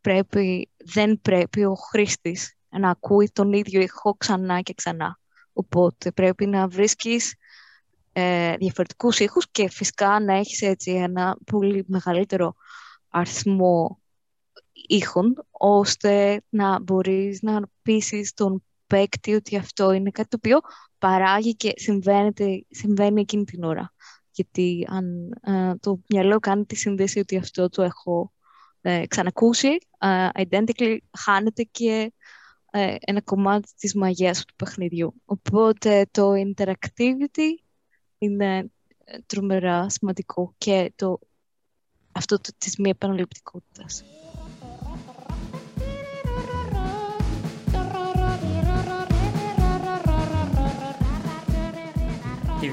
πρέπει, 0.01 0.69
δεν 0.77 1.21
πρέπει 1.21 1.65
ο 1.65 1.73
χρήστης 1.73 2.53
να 2.69 2.89
ακούει 2.89 3.29
τον 3.33 3.53
ίδιο 3.53 3.81
ήχο 3.81 4.15
ξανά 4.15 4.61
και 4.61 4.73
ξανά. 4.73 5.19
Οπότε 5.53 6.11
πρέπει 6.11 6.45
να 6.45 6.67
βρίσκεις 6.67 7.35
ε, 8.13 8.55
διαφορετικούς 8.57 9.19
ήχους 9.19 9.51
και 9.51 9.69
φυσικά 9.69 10.19
να 10.19 10.33
έχεις 10.33 10.61
έτσι 10.61 10.91
ένα 10.91 11.37
πολύ 11.45 11.83
μεγαλύτερο 11.87 12.55
αριθμό 13.09 13.99
ήχων, 14.87 15.45
ώστε 15.51 16.41
να 16.49 16.79
μπορείς 16.79 17.41
να 17.41 17.61
πείσεις 17.81 18.33
τον 18.33 18.63
παίκτη 18.87 19.33
ότι 19.33 19.57
αυτό 19.57 19.91
είναι 19.91 20.11
κάτι 20.11 20.27
το 20.27 20.37
οποίο 20.37 20.59
παράγει 20.97 21.55
και 21.55 21.73
συμβαίνει 22.69 23.21
εκείνη 23.21 23.43
την 23.43 23.63
ώρα. 23.63 23.93
Γιατί 24.35 24.87
αν 24.89 25.31
ε, 25.41 25.75
το 25.79 25.99
μυαλό 26.09 26.39
κάνει 26.39 26.65
τη 26.65 26.75
σύνδεση 26.75 27.19
ότι 27.19 27.37
αυτό 27.37 27.69
το 27.69 27.81
έχω 27.81 28.33
ε, 28.81 29.07
ξανακούσει, 29.07 29.77
ε, 29.99 30.29
identically 30.33 30.97
χάνεται 31.17 31.63
και 31.63 32.13
ε, 32.71 32.95
ένα 32.99 33.21
κομμάτι 33.21 33.71
της 33.77 33.95
μαγείας 33.95 34.45
του 34.45 34.55
παιχνιδιού. 34.55 35.13
Οπότε 35.25 36.07
το 36.11 36.31
interactivity 36.31 37.49
είναι 38.17 38.71
ε, 39.03 39.17
τρομερά 39.25 39.89
σημαντικό 39.89 40.53
και 40.57 40.93
το, 40.95 41.19
αυτό 42.11 42.39
το, 42.39 42.49
της 42.57 42.77
μη 42.77 42.89
επαναληπτικότητας. 42.89 44.03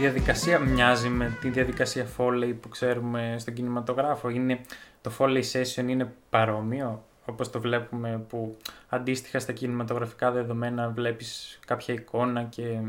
Διαδικασία 0.02 0.58
μοιάζει 0.58 1.08
με 1.08 1.36
τη 1.40 1.50
διαδικασία 1.50 2.06
Foley 2.16 2.54
που 2.60 2.68
ξέρουμε 2.68 3.36
στον 3.38 3.54
κινηματογράφο. 3.54 4.28
Είναι, 4.28 4.60
το 5.00 5.12
Foley 5.18 5.42
session 5.52 5.84
είναι 5.88 6.14
παρόμοιο 6.30 7.04
όπως 7.24 7.50
το 7.50 7.60
βλέπουμε 7.60 8.24
που 8.28 8.56
αντίστοιχα 8.88 9.38
στα 9.38 9.52
κινηματογραφικά 9.52 10.30
δεδομένα 10.30 10.88
βλέπεις 10.88 11.58
κάποια 11.66 11.94
εικόνα 11.94 12.42
και 12.42 12.80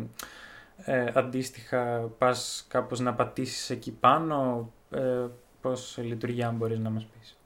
ε, 0.77 1.11
αντίστοιχα 1.13 2.11
πας 2.17 2.65
κάπως 2.67 2.99
να 2.99 3.13
πατήσεις 3.13 3.69
εκεί 3.69 3.91
πάνω, 3.91 4.69
ε, 4.89 5.25
πώς 5.61 5.97
λειτουργεί 6.01 6.43
αν 6.43 6.55
μπορείς 6.55 6.79
να 6.79 6.89
μας 6.89 7.05
πεις; 7.05 7.37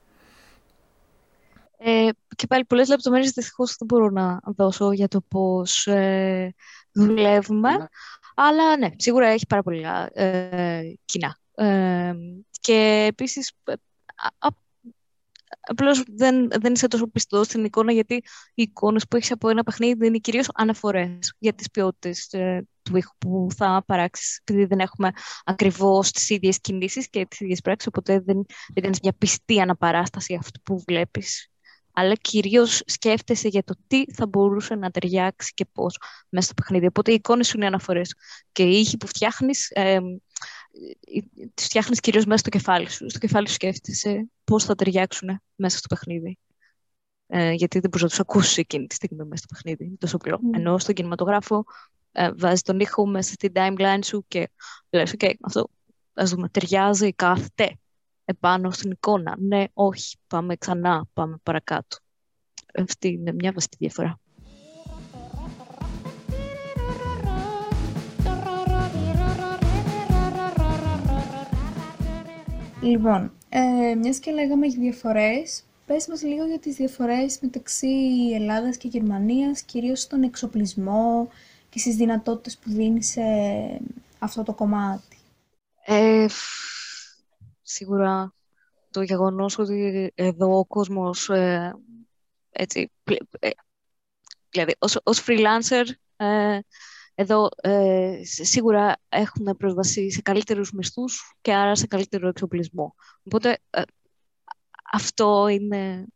Ε, 1.78 2.08
και 2.36 2.46
πάλι 2.46 2.64
πολλές 2.64 2.88
λεπτομέρειες 2.88 3.30
δυστυχώς 3.32 3.76
δεν 3.78 3.86
μπορώ 3.86 4.10
να 4.10 4.40
δώσω 4.56 4.92
για 4.92 5.08
το 5.08 5.20
πώς 5.28 5.86
ε, 5.86 6.54
δουλεύουμε, 6.92 7.70
ναι. 7.70 7.84
Αλλά 8.40 8.76
ναι, 8.76 8.88
σίγουρα 8.96 9.26
έχει 9.26 9.46
πάρα 9.46 9.62
πολλά 9.62 10.10
ε, 10.12 10.82
κοινά. 11.04 11.38
Ε, 11.54 12.14
και 12.60 13.06
επίσης, 13.08 13.52
ε, 13.64 13.72
Απλώς 15.60 16.02
δεν, 16.08 16.48
δεν 16.60 16.72
είσαι 16.72 16.88
τόσο 16.88 17.06
πιστός 17.06 17.46
στην 17.46 17.64
εικόνα, 17.64 17.92
γιατί 17.92 18.14
οι 18.54 18.62
εικόνες 18.62 19.06
που 19.08 19.16
έχεις 19.16 19.32
από 19.32 19.48
ένα 19.48 19.62
παιχνίδι 19.62 20.06
είναι 20.06 20.18
κυρίως 20.18 20.48
αναφορές 20.54 21.34
για 21.38 21.52
τις 21.52 21.70
ποιότητες 21.70 22.32
ε, 22.32 22.66
του 22.82 22.96
ήχου 22.96 23.16
που 23.18 23.46
θα 23.56 23.82
παράξεις, 23.86 24.38
επειδή 24.44 24.64
δεν 24.64 24.78
έχουμε 24.80 25.10
ακριβώς 25.44 26.10
τις 26.10 26.30
ίδιες 26.30 26.60
κινήσεις 26.60 27.10
και 27.10 27.26
τις 27.26 27.40
ίδιες 27.40 27.60
πράξεις, 27.60 27.86
οπότε 27.86 28.20
δεν, 28.20 28.46
δεν 28.74 28.84
είναι 28.84 28.96
μια 29.02 29.12
πιστή 29.18 29.60
αναπαράσταση 29.60 30.34
αυτού 30.34 30.60
που 30.62 30.82
βλέπεις. 30.86 31.48
Αλλά 31.98 32.14
κυρίως 32.14 32.82
σκέφτεσαι 32.86 33.48
για 33.48 33.64
το 33.64 33.74
τι 33.86 34.12
θα 34.12 34.26
μπορούσε 34.26 34.74
να 34.74 34.90
ταιριάξει 34.90 35.52
και 35.54 35.64
πώς 35.72 35.98
μέσα 36.28 36.46
στο 36.46 36.54
παιχνίδι. 36.54 36.86
Οπότε 36.86 37.10
οι 37.10 37.14
εικόνες 37.14 37.46
σου 37.46 37.56
είναι 37.56 37.66
αναφορές. 37.66 38.14
Και 38.52 38.62
οι 38.62 38.80
ήχοι 38.80 38.96
που 38.96 39.06
φτιάχνεις, 39.06 39.70
ε, 39.70 39.98
τις 41.54 41.64
φτιάχνεις 41.64 42.00
κυρίως 42.00 42.24
μέσα 42.24 42.38
στο 42.38 42.48
κεφάλι 42.48 42.90
σου. 42.90 43.10
Στο 43.10 43.18
κεφάλι 43.18 43.48
σου 43.48 43.54
σκέφτεσαι 43.54 44.28
πώς 44.44 44.64
θα 44.64 44.74
ταιριάξουν 44.74 45.42
μέσα 45.54 45.78
στο 45.78 45.88
παιχνίδι. 45.88 46.38
Ε, 47.26 47.52
γιατί 47.52 47.78
δεν 47.78 47.90
μπορείς 47.90 48.02
να 48.02 48.08
τους 48.08 48.20
ακούσεις 48.20 48.56
εκείνη 48.56 48.86
τη 48.86 48.94
στιγμή 48.94 49.24
μέσα 49.24 49.42
στο 49.46 49.54
παιχνίδι. 49.54 49.96
Τόσο 49.98 50.16
απλό. 50.16 50.40
Mm. 50.42 50.56
Ενώ 50.58 50.78
στον 50.78 50.94
κινηματογράφο 50.94 51.64
ε, 52.12 52.30
βάζεις 52.36 52.62
τον 52.62 52.80
ήχο 52.80 53.06
μέσα 53.06 53.32
στην 53.32 53.52
timeline 53.54 54.00
σου 54.04 54.24
και 54.28 54.50
λες, 54.90 55.14
ok, 55.18 55.32
αυτό 55.40 55.68
ας 56.14 56.30
δούμε, 56.30 56.48
ταιριάζει, 56.48 57.12
κάθεται 57.12 57.78
επάνω 58.28 58.70
στην 58.70 58.90
εικόνα. 58.90 59.36
Ναι, 59.38 59.64
όχι, 59.72 60.16
πάμε 60.26 60.56
ξανά, 60.56 61.06
πάμε 61.12 61.36
παρακάτω. 61.42 61.96
Αυτή 62.74 63.08
είναι 63.08 63.32
μια 63.32 63.52
βασική 63.52 63.76
διαφορά. 63.78 64.20
Λοιπόν, 72.82 73.32
ε, 73.48 73.94
μιας 73.94 74.18
και 74.18 74.30
λέγαμε 74.30 74.66
για 74.66 74.80
διαφορές, 74.80 75.62
πες 75.86 76.06
μας 76.08 76.22
λίγο 76.22 76.46
για 76.46 76.58
τις 76.58 76.74
διαφορές 76.74 77.38
μεταξύ 77.40 77.88
Ελλάδας 78.34 78.76
και 78.76 78.88
Γερμανίας, 78.88 79.62
κυρίως 79.62 80.00
στον 80.00 80.22
εξοπλισμό 80.22 81.28
και 81.70 81.78
στις 81.78 81.96
δυνατότητες 81.96 82.58
που 82.58 82.70
δίνει 82.70 83.02
σε 83.02 83.22
αυτό 84.18 84.42
το 84.42 84.52
κομμάτι. 84.52 85.16
Ε, 85.84 86.26
σίγουρα 87.68 88.34
το 88.90 89.02
γεγονός 89.02 89.58
ότι 89.58 90.12
εδώ 90.14 90.58
ο 90.58 90.64
κόσμος 90.64 91.28
ε, 91.28 91.74
έτσι, 92.50 92.92
ε, 93.38 93.50
δηλαδή 94.50 94.74
ως, 94.78 94.98
ως 95.02 95.24
freelancer 95.26 95.84
ε, 96.16 96.58
εδώ 97.14 97.48
ε, 97.56 98.20
σίγουρα 98.22 98.96
έχουμε 99.08 99.54
πρόσβαση 99.54 100.10
σε 100.10 100.22
καλύτερους 100.22 100.72
μισθούς 100.72 101.34
και 101.40 101.54
άρα 101.54 101.74
σε 101.74 101.86
καλύτερο 101.86 102.28
εξοπλισμό. 102.28 102.94
Οπότε 103.22 103.58
ε, 103.70 103.82
αυτό 104.92 105.48
είναι, 105.48 106.06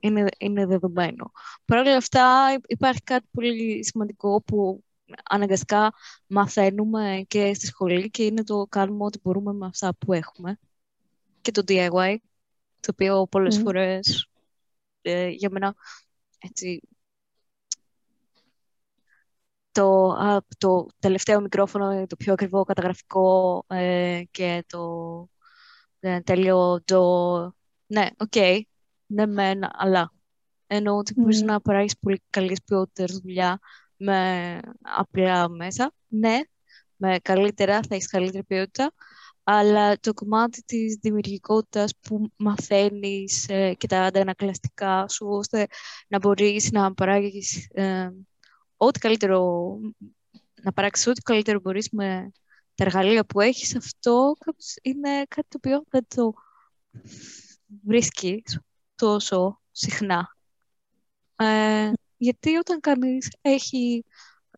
είναι, 0.00 0.26
είναι 0.38 0.66
δεδομένο. 0.66 1.32
Παρ' 1.64 1.78
όλα 1.78 1.96
αυτά 1.96 2.58
υπάρχει 2.66 3.02
κάτι 3.02 3.26
πολύ 3.32 3.84
σημαντικό 3.84 4.42
που 4.42 4.84
αναγκαστικά 5.24 5.92
μαθαίνουμε 6.26 7.24
και 7.28 7.54
στη 7.54 7.66
σχολή 7.66 8.10
και 8.10 8.24
είναι 8.24 8.44
το 8.44 8.66
κάνουμε 8.68 9.04
ό,τι 9.04 9.18
μπορούμε 9.22 9.52
με 9.52 9.66
αυτά 9.66 9.94
που 9.94 10.12
έχουμε. 10.12 10.58
Και 11.40 11.50
το 11.50 11.62
DIY, 11.68 12.16
το 12.80 12.90
οποίο 12.92 13.26
πολλές 13.26 13.58
mm. 13.58 13.62
φορές 13.62 14.28
ε, 15.02 15.28
για 15.28 15.50
μένα 15.50 15.74
έτσι, 16.38 16.80
το, 19.72 20.16
το 20.58 20.86
τελευταίο 20.98 21.40
μικρόφωνο, 21.40 22.06
το 22.06 22.16
πιο 22.16 22.32
ακριβό 22.32 22.64
καταγραφικό 22.64 23.64
ε, 23.68 24.22
και 24.30 24.64
το 24.66 25.28
ε, 26.00 26.20
τέλειο 26.20 26.82
το... 26.84 27.00
Ναι, 27.86 28.06
OK, 28.16 28.32
okay, 28.34 28.60
ναι 29.06 29.26
μεν, 29.26 29.60
αλλά 29.72 30.12
εννοώ 30.66 30.96
ότι 30.96 31.14
μπορείς 31.16 31.42
να 31.42 31.60
παράγεις 31.60 31.98
πολύ 31.98 32.22
καλή 32.30 32.56
ποιότητα 32.64 33.04
δουλειά 33.22 33.58
με 34.02 34.60
απλά 34.82 35.48
μέσα. 35.48 35.92
Ναι, 36.08 36.38
με 36.96 37.18
καλύτερα 37.22 37.74
θα 37.74 37.94
έχεις 37.94 38.06
καλύτερη 38.06 38.44
ποιότητα, 38.44 38.92
αλλά 39.44 39.98
το 39.98 40.14
κομμάτι 40.14 40.62
της 40.62 40.98
δημιουργικότητας 41.00 41.92
που 42.00 42.32
μαθαίνεις 42.36 43.48
ε, 43.48 43.74
και 43.74 43.86
τα 43.86 44.02
αντανακλαστικά 44.02 45.08
σου, 45.08 45.26
ώστε 45.28 45.66
να 46.08 46.18
μπορείς 46.18 46.70
να 46.70 46.94
παράγεις 46.94 47.68
ε, 47.72 48.10
ό,τι 48.76 48.98
καλύτερο, 48.98 49.76
να 50.62 50.72
παράξεις 50.72 51.06
ό,τι 51.06 51.20
καλύτερο 51.20 51.60
μπορείς 51.60 51.88
με 51.90 52.32
τα 52.74 52.84
εργαλεία 52.84 53.24
που 53.24 53.40
έχεις, 53.40 53.76
αυτό 53.76 54.36
είναι 54.82 55.24
κάτι 55.28 55.48
το 55.48 55.56
οποίο 55.56 55.84
δεν 55.88 56.06
το 56.14 56.32
βρίσκεις 57.84 58.60
τόσο 58.94 59.60
συχνά. 59.70 60.36
Ε, 61.36 61.92
γιατί 62.22 62.56
όταν 62.56 62.80
κανείς 62.80 63.32
έχει 63.40 64.04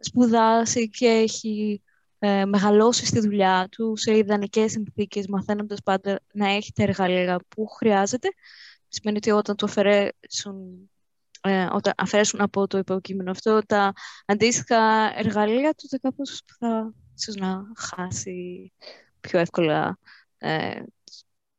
σπουδάσει 0.00 0.88
και 0.88 1.06
έχει 1.06 1.82
ε, 2.18 2.44
μεγαλώσει 2.44 3.06
στη 3.06 3.20
δουλειά 3.20 3.68
του 3.70 3.96
σε 3.96 4.16
ιδανικές 4.16 4.70
συνθήκες, 4.70 5.26
μαθαίνοντας 5.26 5.82
πάντα 5.82 6.20
να 6.32 6.48
έχει 6.48 6.72
τα 6.72 6.82
εργαλεία 6.82 7.40
που 7.48 7.66
χρειάζεται, 7.66 8.28
σημαίνει 8.88 9.16
ότι 9.16 9.30
όταν 9.30 9.56
του 9.56 9.64
αφαιρέσουν 9.64 10.90
ε, 11.40 11.66
όταν 11.72 11.92
αφαιρέσουν 11.96 12.40
από 12.40 12.66
το 12.66 12.78
υποκείμενο 12.78 13.30
αυτό 13.30 13.60
τα 13.66 13.92
αντίστοιχα 14.26 15.12
εργαλεία, 15.18 15.74
τότε 15.74 15.98
κάπως 15.98 16.42
θα 16.58 16.92
ίσως 17.16 17.34
να 17.34 17.62
χάσει 17.76 18.72
πιο 19.20 19.38
εύκολα 19.38 19.98
ε, 20.38 20.82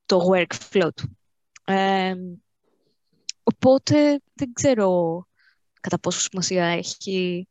το 0.06 0.30
workflow 0.32 0.90
του. 0.96 1.18
Ε, 1.66 2.16
οπότε 3.44 4.20
δεν 4.34 4.54
ξέρω 4.54 5.28
κατά 5.86 6.00
πόσο 6.00 6.20
σημασία 6.20 6.66
έχει 6.66 7.48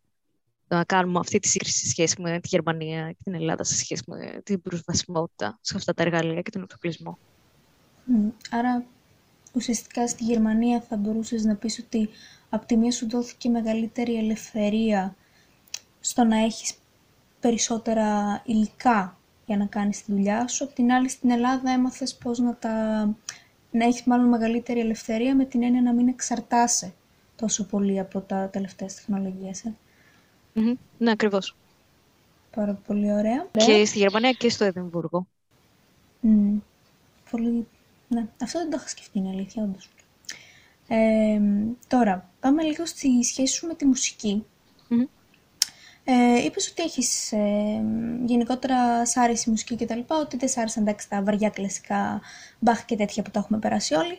να 0.68 0.84
κάνουμε 0.84 1.18
αυτή 1.18 1.38
τη 1.38 1.48
σύγκριση 1.48 1.78
σε 1.78 1.88
σχέση 1.88 2.22
με 2.22 2.40
τη 2.40 2.48
Γερμανία 2.48 3.08
και 3.10 3.22
την 3.24 3.34
Ελλάδα 3.34 3.64
σε 3.64 3.74
σχέση 3.74 4.02
με 4.06 4.40
την 4.44 4.62
προσβασιμότητα 4.62 5.58
σε 5.60 5.76
αυτά 5.76 5.94
τα 5.94 6.02
εργαλεία 6.02 6.40
και 6.40 6.50
τον 6.50 6.62
εξοπλισμό. 6.62 7.18
Άρα 8.50 8.84
ουσιαστικά 9.52 10.08
στη 10.08 10.24
Γερμανία 10.24 10.80
θα 10.80 10.96
μπορούσες 10.96 11.44
να 11.44 11.54
πεις 11.54 11.78
ότι 11.78 12.08
από 12.48 12.66
τη 12.66 12.76
μία 12.76 12.90
σου 12.90 13.08
δόθηκε 13.08 13.48
μεγαλύτερη 13.48 14.16
ελευθερία 14.16 15.16
στο 16.00 16.24
να 16.24 16.36
έχεις 16.36 16.74
περισσότερα 17.40 18.42
υλικά 18.46 19.18
για 19.46 19.56
να 19.56 19.66
κάνεις 19.66 20.04
τη 20.04 20.12
δουλειά 20.12 20.48
σου. 20.48 20.64
Από 20.64 20.74
την 20.74 20.92
άλλη 20.92 21.08
στην 21.08 21.30
Ελλάδα 21.30 21.70
έμαθες 21.70 22.14
πώς 22.14 22.38
να 22.38 22.56
τα... 22.56 23.04
να 23.70 23.84
έχεις 23.84 24.04
μάλλον 24.04 24.28
μεγαλύτερη 24.28 24.80
ελευθερία 24.80 25.36
με 25.36 25.44
την 25.44 25.62
έννοια 25.62 25.82
να 25.82 25.92
μην 25.92 26.08
εξαρτάσαι 26.08 26.94
τόσο 27.44 27.64
πολύ 27.64 27.98
από 27.98 28.20
τα 28.20 28.48
τελευταίες 28.48 28.94
τεχνολογίες. 28.94 29.64
Ε. 29.64 29.74
Ναι, 30.98 31.10
ακριβώς. 31.10 31.56
Πάρα 32.54 32.74
πολύ 32.86 33.12
ωραία. 33.12 33.46
Και 33.52 33.84
στη 33.84 33.98
Γερμανία 33.98 34.32
και 34.32 34.48
στο 34.48 34.64
Εδιμβούργο. 34.64 35.26
Πολύ 37.30 37.66
ναι, 38.08 38.28
αυτό 38.42 38.58
δεν 38.58 38.70
το 38.70 38.76
είχα 38.80 38.88
σκεφτεί, 38.88 39.18
είναι 39.18 39.28
αλήθεια, 39.28 39.62
όντως. 39.62 39.88
Ε, 40.88 41.40
τώρα, 41.86 42.30
πάμε 42.40 42.62
λίγο 42.62 42.86
στη 42.86 43.22
σχέση 43.22 43.54
σου 43.54 43.66
με 43.66 43.74
τη 43.74 43.84
μουσική. 43.86 44.44
Mm-hmm. 44.90 45.08
Ε, 46.04 46.44
είπες 46.44 46.70
ότι 46.70 46.82
έχεις 46.82 47.32
ε, 47.32 47.82
γενικότερα 48.24 49.06
σ' 49.06 49.16
άρεσε 49.16 49.44
η 49.46 49.50
μουσική 49.50 49.76
και 49.76 49.86
τα 49.86 49.96
λοιπά, 49.96 50.16
ότι 50.16 50.36
δεν 50.36 50.48
σ' 50.48 50.56
άρεσαν 50.56 50.82
εντάξει 50.82 51.08
τα 51.08 51.22
βαριά 51.22 51.48
κλασικά 51.48 52.20
μπαχ 52.58 52.84
και 52.84 52.96
τέτοια 52.96 53.22
που 53.22 53.30
τα 53.30 53.38
έχουμε 53.38 53.58
περάσει 53.58 53.94
όλοι. 53.94 54.18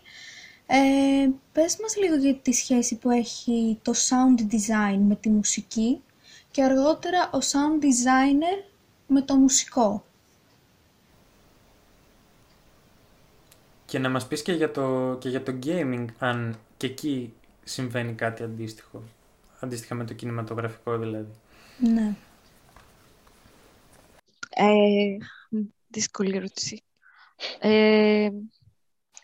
Ε, 0.68 1.30
πες 1.52 1.78
μας 1.82 1.96
λίγο 1.98 2.16
για 2.16 2.36
τη 2.36 2.52
σχέση 2.52 2.98
που 2.98 3.10
έχει 3.10 3.80
το 3.82 3.92
sound 3.96 4.42
design 4.42 4.98
με 5.00 5.16
τη 5.16 5.30
μουσική 5.30 6.02
και 6.52 6.64
αργότερα 6.64 7.30
ο 7.34 7.38
sound 7.38 7.84
designer 7.84 8.70
με 9.08 9.22
το 9.22 9.36
μουσικό. 9.36 10.06
Και 13.86 14.00
να 14.00 14.10
μας 14.10 14.28
πεις 14.28 14.42
και 14.42 14.52
για 14.52 14.72
το, 14.72 15.18
και 15.20 15.30
για 15.30 15.44
το 15.44 15.60
gaming, 15.64 16.06
αν 16.20 16.60
και 16.78 16.88
εκεί 16.88 17.34
συμβαίνει 17.64 18.14
κάτι 18.14 18.44
αντίστοιχο. 18.44 19.04
Αντίστοιχα 19.60 19.96
με 19.96 20.06
το 20.06 20.14
κινηματογραφικό 20.14 20.98
δηλαδή. 20.98 21.32
Ναι. 21.78 22.16
Ε, 24.50 25.18
δύσκολη 25.88 26.36
ερώτηση. 26.36 26.84
Ε, 27.60 28.30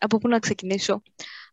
από 0.02 0.18
πού 0.18 0.28
να 0.28 0.40
ξεκινήσω; 0.40 1.02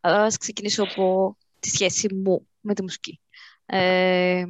Ας 0.01 0.37
ξεκινήσω 0.37 0.83
από 0.83 1.37
τη 1.59 1.69
σχέση 1.69 2.13
μου 2.13 2.47
με 2.59 2.73
τη 2.73 2.81
μουσική. 2.81 3.19
Ε, 3.65 4.45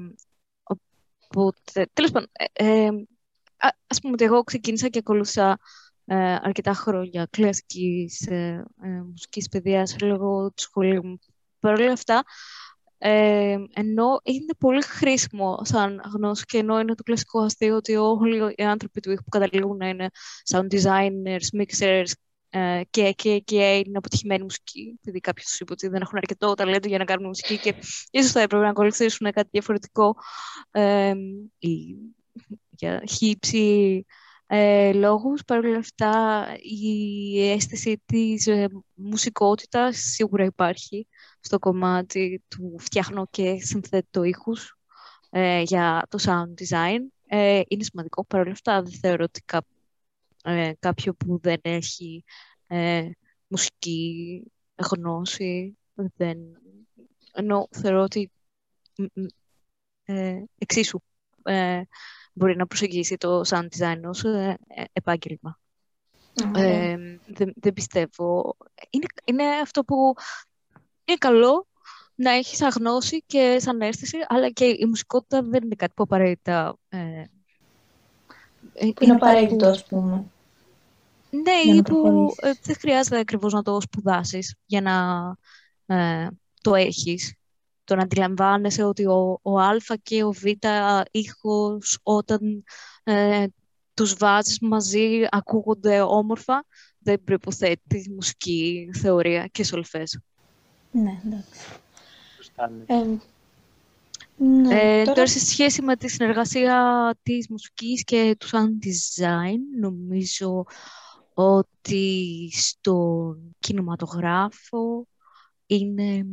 οπότε, 1.28 1.90
τέλος 1.94 2.12
πάντων, 2.12 2.30
ε, 2.54 2.86
ε 2.86 2.90
ας 3.88 4.00
πούμε 4.00 4.14
ότι 4.14 4.24
εγώ 4.24 4.44
ξεκίνησα 4.44 4.88
και 4.88 5.00
ακολούθησα 5.00 5.60
ε, 6.06 6.34
αρκετά 6.34 6.74
χρόνια 6.74 7.28
κλασικής 7.30 8.28
ε, 8.28 8.66
ε, 8.84 8.88
μουσικής 8.88 9.50
παιδείας 9.50 9.96
λόγω 10.02 10.48
του 10.48 10.62
σχολείου 10.62 11.06
μου. 11.06 11.20
Παρ' 11.60 11.80
όλα 11.80 11.92
αυτά, 11.92 12.24
Ε, 13.02 13.58
ενώ 13.74 14.20
είναι 14.24 14.54
πολύ 14.60 14.82
χρήσιμο 14.82 15.60
σαν 15.64 16.02
γνώση 16.14 16.46
και 16.46 16.58
ενώ 16.58 16.80
είναι 16.80 16.96
το 16.96 17.04
κλασικό 17.04 17.40
αστείο 17.42 17.76
ότι 17.76 17.96
όλοι 17.96 18.54
οι 18.58 18.64
άνθρωποι 18.64 19.00
του 19.00 19.12
ήχου 19.12 19.24
που 19.24 19.30
καταλήγουν 19.30 19.78
να 19.78 19.90
είναι 19.90 20.10
sound 20.52 20.68
designers, 20.74 21.62
mixers 21.62 22.12
ε, 22.50 22.82
και, 22.90 23.12
και, 23.12 23.40
και 23.40 23.76
είναι 23.86 23.98
αποτυχημένη 23.98 24.44
μουσική, 24.44 24.96
επειδή 25.00 25.20
κάποιος 25.20 25.46
τους 25.48 25.60
είπε 25.60 25.72
ότι 25.72 25.88
δεν 25.88 26.02
έχουν 26.02 26.18
αρκετό 26.18 26.54
ταλέντο 26.54 26.88
για 26.88 26.98
να 26.98 27.06
κάνουν 27.06 27.28
μουσική 27.28 27.58
και 27.58 27.76
ίσως 28.12 28.32
θα 28.32 28.42
έπρεπε 28.42 28.64
να 28.64 28.70
ακολουθήσουν 28.70 29.32
κάτι 29.32 29.50
διαφορετικό 29.52 30.16
ε, 30.72 31.14
ή 31.60 31.96
για 32.70 33.04
χύψη 33.10 34.06
ε, 34.48 34.94
λόγους. 34.94 35.44
Παρ' 35.46 35.66
όλα 35.66 35.78
αυτά, 35.78 36.46
η 36.62 37.50
αίσθηση 37.50 38.02
της 38.06 38.48
ε, 38.48 38.68
μουσικότητας 38.94 39.98
σίγουρα 39.98 40.44
υπάρχει 40.44 41.08
στο 41.40 41.60
κομμάτι 41.60 42.44
του 42.48 42.76
φτιάχνω 42.80 43.28
και 43.32 43.58
συνθέτω 43.60 44.24
ήχους 44.24 44.78
ε, 45.30 45.62
για 45.62 46.06
το 46.10 46.18
sound 46.22 46.62
design. 46.64 47.00
Ε, 47.28 47.62
είναι 47.68 47.84
σημαντικό. 47.84 48.26
Παρ' 48.26 48.42
όλα 48.42 48.52
αυτά, 48.52 48.82
δεν 48.82 48.94
θεωρώ 49.02 49.24
ότι 49.24 49.42
κά, 49.42 49.62
ε, 50.44 50.72
κάποιο 50.80 51.14
που 51.14 51.40
δεν 51.42 51.60
έχει 51.62 52.24
ε, 52.68 53.10
μουσική 53.48 54.44
γνώση 54.76 55.78
δεν... 55.94 56.38
Ενώ 57.34 57.68
θεωρώ 57.72 58.02
ότι 58.02 58.32
ε, 60.04 60.44
εξίσου 60.58 61.00
ε, 61.44 61.82
μπορεί 62.34 62.56
να 62.56 62.68
προσεγγίσει 62.68 63.18
το 63.18 63.42
sound 63.48 63.68
design 63.78 64.02
ως 64.04 64.24
ε, 64.24 64.58
επάγγελμα. 64.94 65.60
δεν, 67.28 67.54
δεν 67.56 67.74
πιστεύω. 67.74 68.58
Είναι, 68.90 69.06
είναι 69.26 69.44
αυτό 69.44 69.84
που 69.84 70.14
είναι 71.06 71.18
καλό 71.18 71.68
να 72.16 72.32
έχεις 72.32 72.58
σαν 72.58 72.70
γνώση 72.70 73.24
και 73.26 73.58
σαν 73.60 73.82
αίσθηση, 73.82 74.18
αλλά 74.28 74.50
και 74.50 74.66
η 74.66 74.86
μουσικότητα 74.88 75.44
δεν 75.44 75.64
είναι 75.64 75.76
κάτι 75.76 75.94
που 75.96 76.04
απαραίτητα... 76.04 76.78
Ε, 78.80 78.90
είναι 79.00 79.14
απαραίτητο, 79.14 79.68
ας 79.68 79.86
πούμε. 79.86 80.24
Ναι, 81.30 81.74
ή 81.76 81.82
που 81.82 82.30
ε, 82.42 82.52
δεν 82.62 82.76
χρειάζεται 82.80 83.20
ακριβώς 83.20 83.54
να 83.54 83.62
το 83.62 83.82
σπουδάσεις 83.82 84.56
για 84.66 84.82
να 84.82 85.36
ε, 85.96 86.28
το 86.62 86.76
έχεις. 86.76 87.34
Το 87.84 87.96
να 87.96 88.04
αντιλαμβάνεσαι 88.04 88.84
ότι 88.84 89.06
ο, 89.06 89.40
ο 89.42 89.60
Α 89.60 89.76
και 90.04 90.24
ο 90.24 90.32
Β 90.32 90.44
ήχος 91.12 92.00
όταν 92.04 92.64
ε, 93.04 93.46
τους 93.94 94.14
βάζεις 94.14 94.60
μαζί 94.62 95.26
ακούγονται 95.30 96.02
όμορφα, 96.02 96.66
δεν 97.00 97.24
προϋποθέτει 97.24 98.12
μουσική 98.16 98.90
θεωρία 99.02 99.48
και 99.48 99.64
σολφές. 99.64 100.20
Ναι, 100.92 101.22
εντάξει. 101.26 101.60
Ε, 102.86 103.18
ναι, 104.40 105.04
τώρα... 105.06 105.28
σε 105.28 105.40
σχέση 105.40 105.82
με 105.82 105.96
τη 105.96 106.10
συνεργασία 106.10 107.18
της 107.24 107.50
μουσικής 107.50 108.04
και 108.04 108.36
του 108.40 108.48
sound 108.48 108.86
design, 108.86 109.58
νομίζω 109.80 110.66
ότι 111.34 112.50
στον 112.54 113.56
κινηματογράφο 113.60 115.08
είναι 115.66 116.26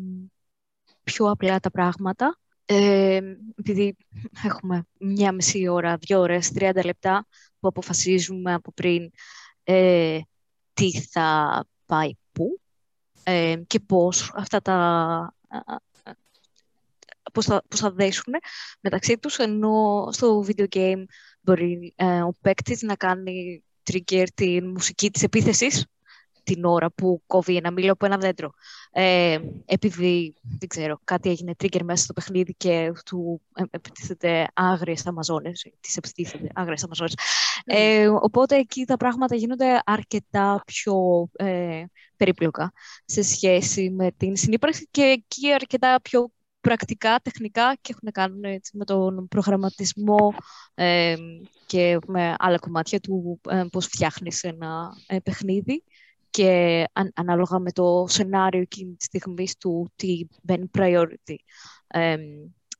πιο 1.02 1.30
απλά 1.30 1.60
τα 1.60 1.70
πράγματα. 1.70 2.38
Ε, 2.64 3.20
επειδή 3.56 3.96
έχουμε 4.44 4.86
μια 4.98 5.32
μισή 5.32 5.68
ώρα, 5.68 5.96
δύο 5.96 6.20
ώρες, 6.20 6.52
30 6.54 6.84
λεπτά 6.84 7.26
που 7.60 7.68
αποφασίζουμε 7.68 8.54
από 8.54 8.72
πριν 8.72 9.10
ε, 9.64 10.20
τι 10.72 11.00
θα 11.00 11.64
πάει 11.86 12.10
πού 12.32 12.60
ε, 13.22 13.56
και 13.66 13.80
πώς 13.80 14.32
αυτά 14.34 14.60
τα 14.60 15.34
πώς 17.32 17.44
θα, 17.44 17.62
πώς 17.68 17.80
θα 17.80 17.90
δέσουν 17.90 18.34
μεταξύ 18.80 19.18
τους, 19.18 19.36
ενώ 19.36 20.08
στο 20.10 20.44
video 20.46 20.66
game 20.76 21.04
μπορεί 21.40 21.94
ε, 21.96 22.20
ο 22.20 22.34
παίκτης 22.40 22.82
να 22.82 22.94
κάνει 22.94 23.64
trigger 23.90 24.26
τη 24.34 24.62
μουσική 24.62 25.10
της 25.10 25.22
επίθεσης 25.22 25.84
την 26.46 26.64
ώρα 26.64 26.90
που 26.90 27.22
κόβει 27.26 27.56
ένα 27.56 27.70
μήλο 27.70 27.92
από 27.92 28.06
ένα 28.06 28.16
δέντρο. 28.16 28.50
Ε, 28.90 29.38
επειδή, 29.64 30.34
δεν 30.42 30.68
ξέρω, 30.68 31.00
κάτι 31.04 31.30
έγινε 31.30 31.52
trigger 31.62 31.82
μέσα 31.82 32.04
στο 32.04 32.12
παιχνίδι 32.12 32.54
και 32.54 32.92
του 33.04 33.42
επιτίθεται 33.70 34.48
άγριες 34.54 35.06
Αμαζόνες, 35.06 35.66
τις 35.80 35.96
επιτίθεται 35.96 36.48
άγριες 36.54 36.84
Αμαζόνες. 36.84 37.14
Ε, 37.64 38.08
οπότε 38.08 38.56
εκεί 38.56 38.84
τα 38.84 38.96
πράγματα 38.96 39.34
γίνονται 39.34 39.80
αρκετά 39.84 40.62
πιο 40.66 41.28
ε, 41.32 41.84
περίπλοκα 42.16 42.72
σε 43.04 43.22
σχέση 43.22 43.90
με 43.90 44.10
την 44.16 44.36
συνύπαρξη 44.36 44.88
και 44.90 45.02
εκεί 45.02 45.52
αρκετά 45.52 46.00
πιο 46.02 46.30
πρακτικά, 46.66 47.20
τεχνικά 47.22 47.76
και 47.80 47.92
έχουν 47.92 48.02
να 48.02 48.10
κάνουν 48.10 48.44
έτσι, 48.44 48.76
με 48.76 48.84
τον 48.84 49.28
προγραμματισμό 49.28 50.34
ε, 50.74 51.16
και 51.66 51.98
με 52.06 52.34
άλλα 52.38 52.58
κομμάτια 52.58 53.00
του 53.00 53.40
ε, 53.48 53.64
πώς 53.72 53.86
φτιάχνεις 53.86 54.42
ένα 54.42 54.96
ε, 55.06 55.18
παιχνίδι 55.18 55.84
και 56.30 56.84
αν, 56.92 57.12
ανάλογα 57.14 57.58
με 57.58 57.72
το 57.72 58.06
σενάριο 58.08 58.60
εκείνη 58.60 58.94
τη 58.94 59.04
στιγμή 59.04 59.46
του 59.58 59.92
τι 59.96 60.26
μπαίνει 60.42 60.70
priority 60.78 61.34
ε, 61.86 62.16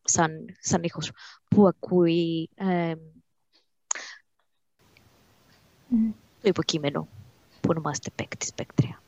σαν, 0.02 0.30
σαν 0.60 0.82
ήχος 0.82 1.10
που 1.48 1.66
ακούει 1.66 2.50
ε, 2.54 2.94
το 6.40 6.48
υποκείμενο 6.48 7.08
που 7.60 7.68
ονομάζεται 7.70 8.10
παίκτης 8.14 8.54
παίκτρια. 8.54 9.00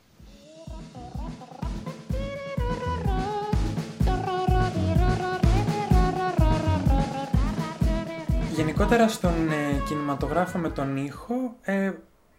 Γενικότερα 8.59 9.07
στον 9.07 9.51
ε, 9.51 9.83
κινηματογράφο 9.87 10.57
με 10.57 10.69
τον 10.69 10.97
ήχο, 10.97 11.55
ε, 11.61 11.93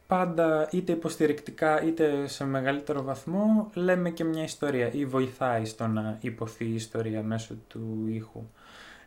πάντα 0.07 0.69
είτε 0.73 0.93
υποστηρικτικά 0.93 1.83
είτε 1.83 2.27
σε 2.27 2.45
μεγαλύτερο 2.45 3.03
βαθμό 3.03 3.71
λέμε 3.75 4.11
και 4.11 4.25
μια 4.25 4.43
ιστορία 4.43 4.93
ή 4.93 5.07
βοηθάει 5.07 5.65
στο 5.65 5.87
να 5.87 6.19
υποθεί 6.21 6.65
η 6.65 6.75
ιστορία 6.75 7.23
μέσω 7.23 7.55
του 7.69 8.05
ήχου. 8.09 8.43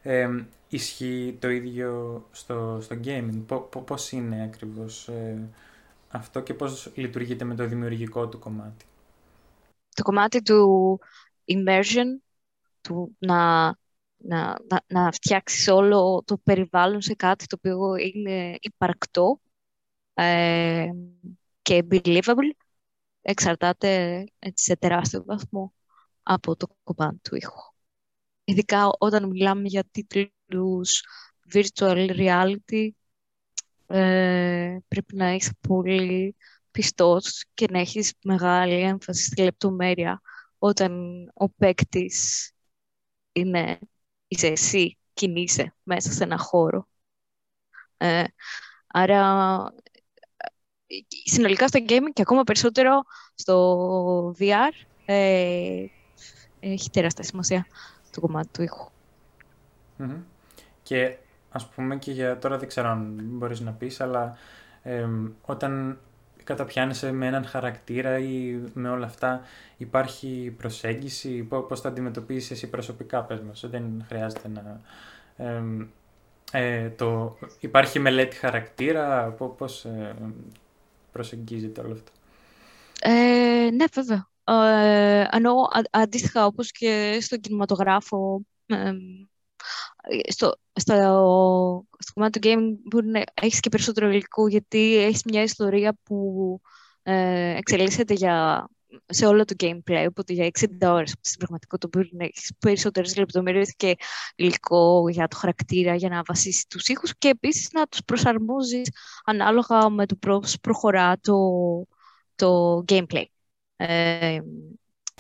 Ε, 0.02 0.30
ισχύει 0.70 1.38
το 1.40 1.50
ίδιο 1.50 2.24
στο, 2.32 2.78
στο 2.82 2.96
gaming, 3.04 3.62
πώς 3.86 4.12
είναι 4.12 4.44
ακριβώς 4.44 5.08
ε, 5.08 5.50
αυτό 6.10 6.40
και 6.40 6.54
πώς 6.54 6.92
λειτουργείται 6.96 7.46
με 7.46 7.56
το 7.56 7.66
δημιουργικό 7.68 8.28
του 8.28 8.40
κομμάτι; 8.40 8.86
Το 9.96 10.04
κομμάτι 10.04 10.42
του 10.42 11.00
immersion, 11.46 12.22
του 12.82 13.16
να 13.20 13.72
να, 14.24 14.58
να, 14.70 14.84
να 14.88 15.12
φτιάξεις 15.12 15.68
όλο 15.68 16.24
το 16.26 16.38
περιβάλλον 16.38 17.02
σε 17.02 17.14
κάτι 17.16 17.46
το 17.46 17.56
οποίο 17.60 17.96
είναι 17.96 18.58
υπαρκτό 18.60 19.42
ε, 20.14 20.90
και 21.62 21.86
believable 21.90 22.52
εξαρτάται 23.22 24.24
έτσι, 24.40 24.64
σε 24.64 24.78
τεράστιο 24.78 25.24
βαθμό 25.24 25.74
από 26.24 26.56
το 26.56 26.68
κομμάτι 26.84 27.20
του 27.22 27.36
ήχου. 27.36 27.74
Ειδικά 28.44 28.92
όταν 28.98 29.30
μιλάμε 29.30 29.68
για 29.68 29.84
τίτλους 29.92 31.04
virtual 31.54 32.10
reality 32.10 32.90
ε, 33.88 34.78
πρέπει 34.88 35.16
να 35.16 35.34
είσαι 35.34 35.52
πολύ 35.68 36.36
πιστός 36.72 37.46
και 37.54 37.68
να 37.72 37.80
έχεις 37.80 38.14
μεγάλη 38.24 38.74
έμφαση 38.74 39.24
στη 39.24 39.42
λεπτομέρεια 39.42 40.22
όταν 40.58 41.24
ο 41.34 41.50
παίκτης 41.50 42.52
είναι 43.32 43.80
είσαι 44.34 44.48
εσύ, 44.48 44.98
κινείσαι 45.14 45.74
μέσα 45.84 46.12
σε 46.12 46.24
ένα 46.24 46.38
χώρο. 46.38 46.88
Ε, 47.98 48.24
άρα, 48.88 49.74
συνολικά 51.26 51.68
στο 51.68 51.80
gaming 51.88 52.12
και 52.14 52.22
ακόμα 52.22 52.44
περισσότερο 52.44 53.04
στο 53.36 54.36
VR, 54.40 54.72
ε, 55.06 55.86
έχει 56.60 56.90
τεράστια 56.90 57.24
σημασία 57.24 57.66
το 58.12 58.22
κομμάτι 58.22 58.48
του 58.52 58.62
ηχου 58.62 58.90
Και 60.84 61.18
ας 61.50 61.70
πούμε 61.70 61.98
και 61.98 62.12
για 62.12 62.38
τώρα 62.38 62.58
δεν 62.58 62.68
ξέρω 62.68 62.90
αν 62.90 63.20
μπορείς 63.22 63.60
να 63.60 63.72
πεις, 63.72 64.02
αλλά 64.02 64.38
όταν 65.42 66.00
καταπιάνεσαι 66.44 67.12
με 67.12 67.28
έναν 67.28 67.46
χαρακτήρα 67.46 68.20
ή 68.20 68.62
με 68.74 68.90
όλα 68.90 69.06
αυτά 69.06 69.42
υπάρχει 69.78 70.54
προσέγγιση, 70.58 71.44
πώς 71.44 71.82
θα 71.82 71.90
αντιμετωπίσεις 71.90 72.52
εσύ 72.52 72.70
προσωπικά, 72.70 73.24
πες 73.24 73.40
μας, 73.40 73.66
δεν 73.70 74.06
χρειάζεται 74.08 74.48
να... 74.48 74.82
Ε, 76.56 76.90
το, 76.90 77.38
υπάρχει 77.60 78.00
μελέτη 78.00 78.36
χαρακτήρα, 78.36 79.32
πώς 79.58 79.86
ε, 79.86 80.16
προσεγγίζεται 81.12 81.82
όλο 81.82 81.94
αυτό; 81.94 82.12
Ε, 83.02 83.70
ναι, 83.72 83.86
βέβαια. 83.94 84.28
Ε, 84.44 85.28
ενώ 85.32 85.54
αντίστοιχα 85.92 86.46
όπως 86.46 86.72
και 86.72 87.18
στον 87.22 87.40
κινηματογράφο 87.40 88.42
στο, 90.28 90.56
στο, 90.74 90.96
στο 92.00 92.14
κομμάτι 92.14 92.40
του 92.40 92.48
gaming 92.48 92.78
μπορεί 92.90 93.08
να 93.08 93.24
έχεις 93.42 93.60
και 93.60 93.70
περισσότερο 93.70 94.10
υλικό 94.10 94.48
γιατί 94.48 94.98
έχεις 94.98 95.24
μια 95.24 95.44
ιστορία 95.44 95.98
που 96.04 96.60
ε, 97.04 97.56
εξελίσσεται 97.56 98.14
για 98.14 98.68
σε 99.06 99.26
όλο 99.26 99.46
το 99.46 99.56
gameplay, 99.60 100.06
οπότε 100.10 100.34
για 100.34 100.50
60 100.60 100.68
ώρες 100.82 101.16
στην 101.22 101.38
πραγματικότητα 101.38 101.88
μπορεί 101.92 102.10
να 102.12 102.24
έχεις 102.24 102.52
περισσότερες 102.60 103.16
λεπτομέρειες 103.16 103.76
και 103.76 103.96
υλικό 104.36 105.10
για 105.10 105.28
το 105.28 105.36
χαρακτήρα, 105.36 105.96
για 105.96 106.10
να 106.10 106.22
βασίσεις 106.26 106.68
τους 106.68 106.88
ήχους 106.88 107.18
και 107.18 107.28
επίσης 107.28 107.72
να 107.72 107.86
τους 107.86 108.00
προσαρμόζεις 108.06 108.90
ανάλογα 109.26 109.90
με 109.90 110.06
το 110.06 110.16
πώς 110.16 110.58
προχωρά 110.62 111.20
το, 111.20 111.38
το 112.36 112.84
gameplay. 112.88 113.26
Ε, 113.76 114.40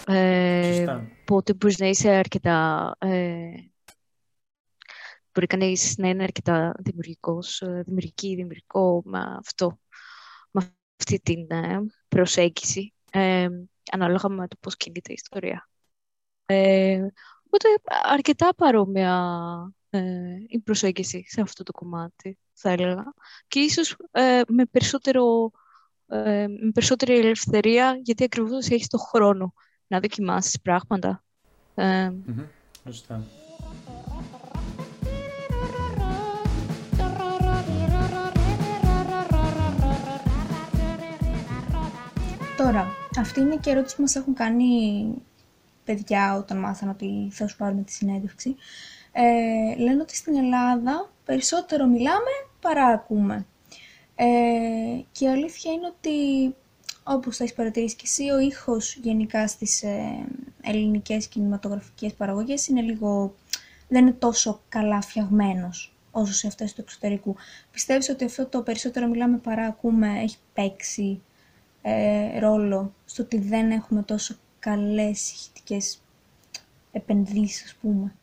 ε, 0.07 0.85
οπότε 1.21 1.53
μπορείς 1.53 1.77
να 1.77 1.87
είσαι 1.87 2.09
αρκετά... 2.09 2.91
Ε, 2.99 3.49
μπορεί 5.33 5.47
κανείς 5.47 5.97
να 5.97 6.07
είναι 6.09 6.23
αρκετά 6.23 6.75
δημιουργικός, 6.79 7.61
ε, 7.61 7.81
δημιουργική, 7.85 8.35
δημιουργικό 8.35 9.01
με 9.05 9.19
αυτό, 9.39 9.79
με 10.51 10.75
αυτή 10.99 11.19
την 11.19 11.51
ε, 11.51 11.79
προσέγγιση, 12.07 12.93
ε, 13.11 13.47
ανάλογα 13.91 14.29
με 14.29 14.47
το 14.47 14.55
πώς 14.59 14.77
κινείται 14.77 15.11
η 15.11 15.17
ιστορία. 15.17 15.69
Ε, 16.45 17.01
οπότε 17.45 17.67
αρκετά 18.03 18.55
παρόμοια 18.55 19.33
ε, 19.89 20.35
η 20.47 20.59
προσέγγιση 20.59 21.23
σε 21.27 21.41
αυτό 21.41 21.63
το 21.63 21.71
κομμάτι, 21.71 22.37
θα 22.53 22.69
έλεγα. 22.69 23.13
Και 23.47 23.59
ίσως 23.59 23.95
ε, 24.11 24.41
με, 24.47 24.65
περισσότερο, 24.65 25.51
ε, 26.07 26.47
με 26.47 26.71
περισσότερη 26.73 27.17
ελευθερία, 27.17 27.99
γιατί 28.01 28.23
ακριβώς 28.23 28.67
έχεις 28.67 28.87
το 28.87 28.97
χρόνο 28.97 29.53
να 29.87 29.99
δοκιμάσεις 29.99 30.61
πράγματα. 30.61 31.23
Ε, 31.75 32.11
Τώρα, 42.63 42.87
αυτή 43.19 43.39
είναι 43.39 43.57
και 43.57 43.69
ερώτηση 43.69 43.95
που 43.95 44.01
μας 44.01 44.15
έχουν 44.15 44.33
κάνει 44.33 44.65
παιδιά 45.83 46.35
όταν 46.37 46.57
μάθαν 46.57 46.89
ότι 46.89 47.29
θα 47.31 47.47
σου 47.47 47.57
πάρουμε 47.57 47.81
τη 47.81 47.91
συνέντευξη. 47.91 48.55
Ε, 49.11 49.75
λένε 49.77 50.01
ότι 50.01 50.15
στην 50.15 50.35
Ελλάδα 50.35 51.11
περισσότερο 51.25 51.85
μιλάμε 51.85 52.29
παρά 52.61 52.85
ακούμε. 52.85 53.45
Ε, 54.15 54.25
και 55.11 55.25
η 55.25 55.27
αλήθεια 55.27 55.71
είναι 55.71 55.87
ότι, 55.87 56.55
όπως 57.03 57.37
θα 57.37 57.43
έχεις 57.43 57.55
παρατηρήσει 57.55 57.95
και 57.95 58.03
εσύ, 58.05 58.29
ο 58.29 58.39
ήχος 58.39 58.95
γενικά 58.95 59.47
στις 59.47 59.83
ε, 59.83 60.25
ελληνικές 60.61 61.27
κινηματογραφικές 61.27 62.13
παραγωγές 62.13 62.67
είναι 62.67 62.81
λίγο, 62.81 63.35
δεν 63.87 64.01
είναι 64.01 64.15
τόσο 64.19 64.61
καλά 64.69 65.01
φτιαγμένος 65.01 65.95
όσο 66.11 66.33
σε 66.33 66.47
αυτές 66.47 66.73
του 66.73 66.81
εξωτερικού. 66.81 67.35
Πιστεύεις 67.71 68.09
ότι 68.09 68.25
αυτό 68.25 68.45
το 68.45 68.61
περισσότερο 68.61 69.07
μιλάμε 69.07 69.37
παρά 69.37 69.65
ακούμε 69.65 70.19
έχει 70.21 70.37
παίξει 70.53 71.21
ε, 71.85 72.39
ρόλο 72.39 72.93
στο 73.05 73.23
ότι 73.23 73.37
δεν 73.37 73.71
έχουμε 73.71 74.03
τόσο 74.03 74.35
καλές 74.59 75.31
ηχητικές 75.31 76.01
επενδύσεις, 76.91 77.63
ας 77.63 77.75
πούμε. 77.75 78.15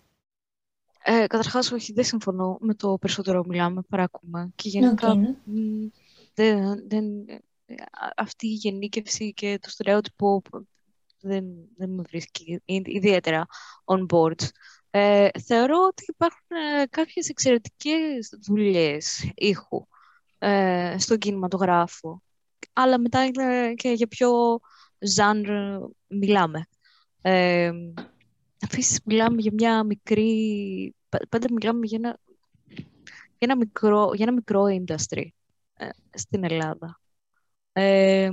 Ε, 1.03 1.27
καταρχάς, 1.27 1.73
όχι, 1.73 1.93
δεν 1.93 2.05
συμφωνώ 2.05 2.57
με 2.61 2.75
το 2.75 2.99
περισσότερο 2.99 3.45
μιλάμε, 3.45 3.83
παρά 3.89 4.03
ακούμε. 4.03 4.53
Και 4.55 4.69
γενικά, 4.69 5.15
okay, 5.15 5.35
δεν, 6.35 6.89
δεν, 6.89 7.05
αυτή 8.17 8.47
η 8.47 8.53
γενίκευση 8.53 9.33
και 9.33 9.59
το 9.63 9.71
στερεότυπο 9.71 10.43
δεν, 11.21 11.45
δεν 11.77 11.91
με 11.91 12.03
βρίσκει 12.03 12.63
ιδιαίτερα 12.65 13.47
on 13.85 14.07
board. 14.07 14.49
Ε, 14.91 15.29
θεωρώ 15.45 15.87
ότι 15.87 16.05
υπάρχουν 16.09 16.47
ε, 16.81 16.87
κάποιες 16.87 17.29
εξαιρετικές 17.29 18.39
δουλειές 18.47 19.31
ήχου 19.35 19.87
ε, 20.39 20.97
στον 20.99 21.19
κινηματογράφο 21.19 22.23
αλλά 22.73 23.01
μετά 23.01 23.25
είναι 23.25 23.75
και 23.75 23.91
για 23.91 24.07
ποιο 24.07 24.61
ζάνρ 24.99 25.49
μιλάμε. 26.07 26.67
Ε, 27.23 27.71
μιλάμε 29.05 29.41
για 29.41 29.53
μια 29.55 29.85
μικρή... 29.85 30.95
Πάντα 31.29 31.47
μιλάμε 31.53 31.87
για 31.87 31.99
ένα, 32.03 32.19
για 33.09 33.39
ένα, 33.39 33.57
μικρό, 33.57 34.11
για 34.15 34.25
ένα 34.25 34.33
μικρό 34.33 34.65
industry 34.65 35.27
ε, 35.75 35.89
στην 36.15 36.45
Ελλάδα. 36.45 37.01
Ε, 37.73 38.31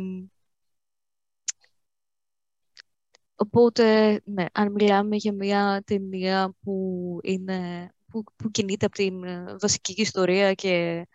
οπότε, 3.36 4.20
ναι, 4.26 4.46
αν 4.52 4.72
μιλάμε 4.72 5.16
για 5.16 5.34
μια 5.34 5.84
ταινία 5.86 6.54
που, 6.60 7.20
είναι, 7.24 7.90
που, 8.08 8.24
που 8.36 8.52
κινείται 8.52 8.86
από 8.86 8.96
την 8.96 9.24
βασική 9.60 10.02
ιστορία 10.02 10.54
και 10.54 11.06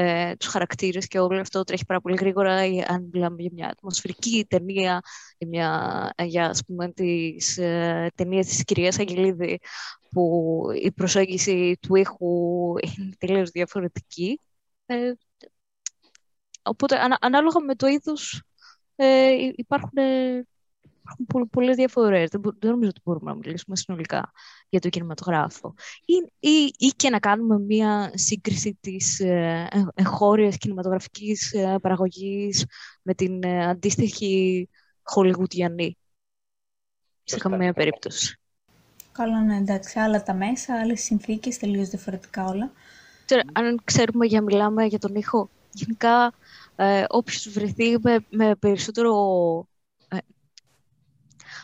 ε, 0.00 0.36
τους 0.36 0.48
χαρακτήρες 0.48 1.06
και 1.06 1.18
όλο 1.18 1.40
αυτό 1.40 1.64
τρέχει 1.64 1.84
πάρα 1.84 2.00
πολύ 2.00 2.16
γρήγορα 2.16 2.54
αν 2.86 3.08
μιλάμε 3.12 3.36
για 3.38 3.50
μια 3.54 3.68
ατμοσφαιρική 3.68 4.46
ταινία 4.48 5.00
για, 5.38 5.48
μια, 5.48 6.12
για 6.26 6.48
ας 6.48 6.64
πούμε 6.66 6.92
τις 6.92 7.58
ε, 7.58 8.10
ταινίες 8.14 8.46
της 8.46 8.64
κυρίας 8.64 8.98
Αγγελίδη 8.98 9.58
που 10.10 10.62
η 10.82 10.92
προσέγγιση 10.92 11.78
του 11.80 11.94
ήχου 11.94 12.74
είναι 12.78 13.12
τελείως 13.18 13.50
διαφορετική 13.50 14.40
ε, 14.86 15.12
οπότε 16.62 16.96
ανάλογα 17.20 17.60
με 17.60 17.74
το 17.74 17.86
είδος 17.86 18.42
ε, 18.96 19.30
υπάρχουν 19.56 19.92
υπάρχουν 21.18 21.50
πολλές 21.50 21.76
διαφορές. 21.76 22.30
Δεν, 22.30 22.40
δεν 22.42 22.70
νομίζω 22.70 22.88
ότι 22.88 23.00
μπορούμε 23.04 23.30
να 23.30 23.36
μιλήσουμε 23.36 23.76
συνολικά 23.76 24.32
για 24.68 24.80
το 24.80 24.88
κινηματογράφο. 24.88 25.74
Ή, 26.04 26.48
ή, 26.48 26.72
ή 26.78 26.86
και 26.96 27.10
να 27.10 27.18
κάνουμε 27.18 27.58
μία 27.58 28.10
σύγκριση 28.14 28.78
της 28.80 29.20
ε, 29.20 29.68
εγχώριας 29.94 30.56
κινηματογραφικής 30.56 31.52
ε, 31.52 31.76
παραγωγής 31.82 32.64
με 33.02 33.14
την 33.14 33.42
ε, 33.44 33.66
αντίστοιχη 33.66 34.68
χολιγουτιανή. 35.02 35.96
Σε 37.24 37.38
καμία 37.38 37.72
περίπτωση. 37.72 38.38
Καλά, 39.12 39.42
ναι, 39.42 39.56
εντάξει. 39.56 39.98
Άλλα 39.98 40.22
τα 40.22 40.34
μέσα, 40.34 40.80
άλλες 40.80 41.00
συνθήκες, 41.00 41.58
τελείως 41.58 41.88
διαφορετικά 41.88 42.44
όλα. 42.44 42.72
αν 43.52 43.80
ξέρουμε 43.84 44.26
για 44.26 44.42
μιλάμε 44.42 44.84
για 44.84 44.98
τον 44.98 45.14
ήχο, 45.14 45.50
γενικά 45.72 46.32
ε, 46.76 47.04
όποιος 47.08 47.48
βρεθεί 47.48 47.98
με, 48.00 48.18
με 48.30 48.54
περισσότερο 48.54 49.12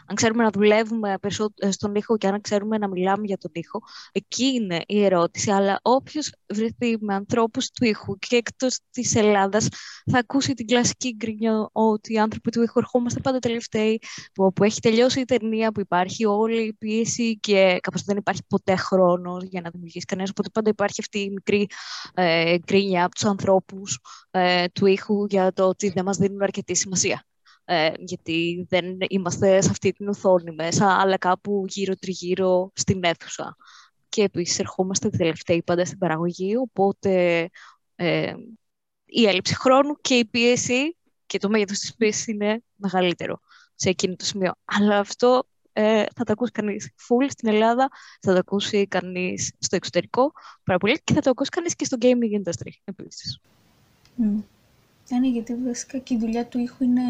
αν 0.06 0.16
ξέρουμε 0.16 0.42
να 0.42 0.50
δουλεύουμε 0.50 1.16
ε, 1.56 1.70
στον 1.70 1.94
ήχο 1.94 2.16
και 2.16 2.26
αν 2.26 2.40
ξέρουμε 2.40 2.78
να 2.78 2.88
μιλάμε 2.88 3.26
για 3.26 3.38
τον 3.38 3.50
ήχο, 3.54 3.80
εκεί 4.12 4.44
είναι 4.44 4.80
η 4.86 5.04
ερώτηση. 5.04 5.50
Αλλά 5.50 5.80
όποιος 5.82 6.32
βρεθεί 6.52 6.96
με 7.00 7.14
ανθρώπους 7.14 7.70
του 7.70 7.84
ήχου 7.84 8.18
και 8.18 8.36
εκτός 8.36 8.78
της 8.90 9.14
Ελλάδας, 9.14 9.68
θα 10.10 10.18
ακούσει 10.18 10.54
την 10.54 10.66
κλασική 10.66 11.14
γκρίνια 11.16 11.68
ότι 11.72 12.12
οι 12.12 12.18
άνθρωποι 12.18 12.50
του 12.50 12.62
ήχου 12.62 12.78
ερχόμαστε 12.78 13.20
πάντα 13.20 13.38
τελευταίοι, 13.38 14.00
που, 14.32 14.52
που 14.52 14.64
έχει 14.64 14.80
τελειώσει 14.80 15.20
η 15.20 15.24
ταινία, 15.24 15.72
που 15.72 15.80
υπάρχει 15.80 16.24
όλη 16.24 16.62
η 16.66 16.72
πίεση 16.72 17.38
και 17.38 17.78
κάπως 17.80 18.02
δεν 18.02 18.16
υπάρχει 18.16 18.42
ποτέ 18.48 18.76
χρόνος 18.76 19.44
για 19.44 19.60
να 19.60 19.70
δημιουργήσει 19.70 20.04
κανένας. 20.04 20.30
Οπότε 20.30 20.48
πάντα 20.52 20.70
υπάρχει 20.70 21.00
αυτή 21.00 21.18
η 21.18 21.30
μικρή 21.30 21.66
ε, 22.14 22.58
γκρίνια 22.58 23.04
από 23.04 23.14
τους 23.14 23.24
ανθρώπους 23.24 23.98
ε, 24.30 24.68
του 24.68 24.86
ήχου 24.86 25.24
για 25.24 25.52
το 25.52 25.68
ότι 25.68 25.88
δεν 25.88 26.04
μας 26.04 26.16
δίνουν 26.16 26.42
αρκετή 26.42 26.74
σημασία 26.74 27.24
ε, 27.64 27.90
γιατί 27.98 28.66
δεν 28.68 28.96
είμαστε 29.08 29.60
σε 29.60 29.70
αυτή 29.70 29.92
την 29.92 30.08
οθόνη 30.08 30.54
μέσα, 30.54 31.00
αλλά 31.00 31.18
κάπου 31.18 31.64
γύρω-τριγύρω 31.68 32.70
στην 32.74 33.04
αίθουσα. 33.04 33.56
Και 34.08 34.22
επίσης 34.22 34.58
ερχόμαστε 34.58 35.08
τελευταίοι 35.08 35.62
πάντα 35.62 35.84
στην 35.84 35.98
παραγωγή, 35.98 36.56
οπότε 36.56 37.48
ε, 37.94 38.34
η 39.04 39.26
έλλειψη 39.26 39.54
χρόνου 39.54 39.94
και 40.00 40.14
η 40.14 40.24
πίεση 40.24 40.96
και 41.26 41.38
το 41.38 41.48
μέγεθος 41.48 41.78
της 41.78 41.94
πίεσης 41.94 42.26
είναι 42.26 42.62
μεγαλύτερο 42.74 43.40
σε 43.74 43.88
εκείνο 43.88 44.14
το 44.16 44.24
σημείο. 44.24 44.52
Αλλά 44.64 44.98
αυτό 44.98 45.46
ε, 45.72 46.04
θα 46.14 46.24
το 46.24 46.32
ακούσει 46.32 46.52
κανείς 46.52 46.90
full 47.08 47.26
στην 47.28 47.48
Ελλάδα, 47.48 47.88
θα 48.20 48.32
το 48.32 48.38
ακούσει 48.38 48.86
κανείς 48.86 49.52
στο 49.58 49.76
εξωτερικό 49.76 50.32
πάρα 50.64 50.78
πολύ 50.78 51.00
και 51.04 51.14
θα 51.14 51.20
το 51.20 51.30
ακούσει 51.30 51.50
κανείς 51.50 51.76
και 51.76 51.84
στο 51.84 51.96
gaming 52.00 52.42
industry 52.42 52.72
επίσης. 52.84 53.40
Mm. 54.18 54.42
Είναι 55.10 55.28
γιατί 55.28 55.54
βασικά 55.54 55.98
και 55.98 56.14
η 56.14 56.18
δουλειά 56.18 56.46
του 56.46 56.58
ήχου 56.58 56.84
είναι 56.84 57.02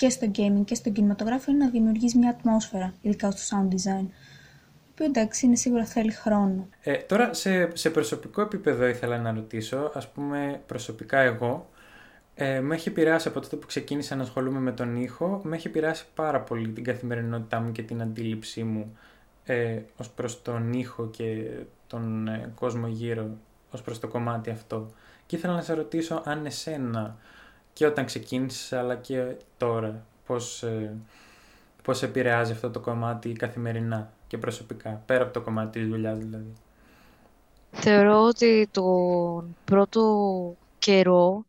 και 0.00 0.08
στο 0.10 0.30
gaming 0.34 0.64
και 0.64 0.74
στο 0.74 0.90
κινηματογράφο 0.90 1.50
είναι 1.50 1.64
να 1.64 1.70
δημιουργείς 1.70 2.14
μια 2.14 2.30
ατμόσφαιρα, 2.30 2.94
ειδικά 3.00 3.30
στο 3.30 3.56
sound 3.56 3.74
design. 3.74 4.06
Που 4.94 5.02
εντάξει, 5.02 5.46
είναι 5.46 5.56
σίγουρα 5.56 5.84
θέλει 5.84 6.12
χρόνο. 6.12 6.68
Ε, 6.82 6.96
τώρα, 6.96 7.34
σε, 7.34 7.76
σε 7.76 7.90
προσωπικό 7.90 8.40
επίπεδο 8.40 8.86
ήθελα 8.86 9.18
να 9.18 9.32
ρωτήσω, 9.32 9.90
ας 9.94 10.08
πούμε 10.08 10.60
προσωπικά 10.66 11.18
εγώ, 11.18 11.70
ε, 12.34 12.60
με 12.60 12.74
έχει 12.74 12.88
επηρεάσει 12.88 13.28
από 13.28 13.40
τότε 13.40 13.56
που 13.56 13.66
ξεκίνησα 13.66 14.16
να 14.16 14.22
ασχολούμαι 14.22 14.58
με 14.58 14.72
τον 14.72 14.96
ήχο, 14.96 15.40
με 15.44 15.56
έχει 15.56 15.66
επηρεάσει 15.66 16.04
πάρα 16.14 16.40
πολύ 16.40 16.68
την 16.68 16.84
καθημερινότητά 16.84 17.60
μου 17.60 17.72
και 17.72 17.82
την 17.82 18.02
αντίληψή 18.02 18.62
μου 18.62 18.98
ε, 19.44 19.78
ως 19.96 20.10
προς 20.10 20.42
τον 20.42 20.72
ήχο 20.72 21.08
και 21.08 21.50
τον 21.86 22.28
ε, 22.28 22.52
κόσμο 22.54 22.86
γύρω, 22.86 23.28
ως 23.70 23.82
προς 23.82 24.00
το 24.00 24.08
κομμάτι 24.08 24.50
αυτό. 24.50 24.90
Και 25.26 25.36
ήθελα 25.36 25.54
να 25.54 25.62
σε 25.62 25.74
ρωτήσω 25.74 26.22
αν 26.24 26.46
εσένα 26.46 27.16
και 27.72 27.86
όταν 27.86 28.04
ξεκίνησε 28.04 28.76
αλλά 28.76 28.96
και 28.96 29.36
τώρα. 29.56 30.04
Πώς, 30.26 30.62
ε, 30.62 30.96
πώς 31.82 32.02
επηρεάζει 32.02 32.52
αυτό 32.52 32.70
το 32.70 32.80
κομμάτι 32.80 33.32
καθημερινά 33.32 34.12
και 34.26 34.38
προσωπικά, 34.38 35.02
πέρα 35.06 35.22
από 35.22 35.32
το 35.32 35.40
κομμάτι 35.40 35.80
της 35.80 35.88
δουλειάς 35.88 36.18
δηλαδή. 36.18 36.52
Θεωρώ 37.70 38.22
ότι 38.22 38.68
τον 38.70 39.56
πρώτο 39.64 40.56
καιρό 40.78 41.44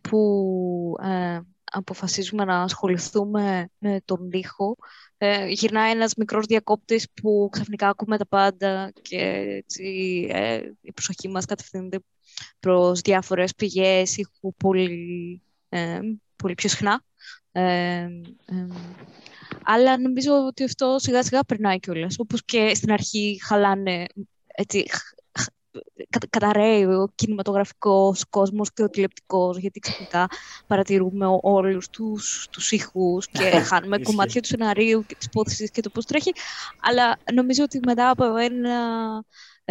που 0.00 0.96
ε, 1.02 1.40
αποφασίζουμε 1.64 2.44
να 2.44 2.62
ασχοληθούμε 2.62 3.70
με 3.78 4.00
τον 4.04 4.30
ήχο, 4.32 4.76
ε, 5.18 5.46
γυρνάει 5.46 5.90
ένας 5.90 6.14
μικρός 6.14 6.46
διακόπτης 6.46 7.06
που 7.22 7.48
ξαφνικά 7.52 7.88
ακούμε 7.88 8.18
τα 8.18 8.26
πάντα 8.26 8.92
και 9.02 9.16
έτσι, 9.64 9.84
ε, 10.30 10.60
η 10.80 10.92
προσοχή 10.92 11.28
μας 11.28 11.44
κατευθύνεται 11.44 11.98
προς 12.60 13.00
διάφορες 13.00 13.54
πηγές 13.54 14.16
ήχου 14.16 14.54
πολύ, 14.54 15.42
ε, 15.46 15.49
πολύ 16.36 16.54
πιο 16.54 16.68
συχνά. 16.68 17.02
Ε, 17.52 18.08
αλλά 19.64 19.98
νομίζω 19.98 20.46
ότι 20.46 20.64
αυτό 20.64 20.96
σιγά 20.98 21.22
σιγά 21.22 21.44
περνάει 21.44 21.78
κιόλας. 21.78 22.14
Όπως 22.18 22.44
και 22.44 22.74
στην 22.74 22.92
αρχή 22.92 23.40
χαλάνε 23.42 24.06
έτσι, 24.46 24.84
καταραίει 26.30 26.84
ο 26.84 27.12
κινηματογραφικός 27.14 28.24
κόσμος 28.28 28.72
και 28.72 28.82
ο 28.82 28.88
τηλεπτικός, 28.88 29.58
γιατί 29.58 29.78
ξαφνικά 29.78 30.28
παρατηρούμε 30.66 31.26
όλους 31.40 31.90
τους, 31.90 32.48
τους 32.50 32.72
ήχους 32.72 33.28
και 33.28 33.50
χάνουμε 33.68 33.98
κομμάτια 33.98 34.40
του 34.40 34.48
σεναρίου 34.48 35.04
και 35.06 35.14
της 35.14 35.26
υπόθεσης 35.26 35.70
και 35.70 35.82
το 35.82 35.90
πώς 35.90 36.06
τρέχει. 36.06 36.32
Αλλά 36.80 37.18
νομίζω 37.32 37.62
ότι 37.62 37.80
μετά 37.86 38.10
από 38.10 38.36
ένα 38.36 38.78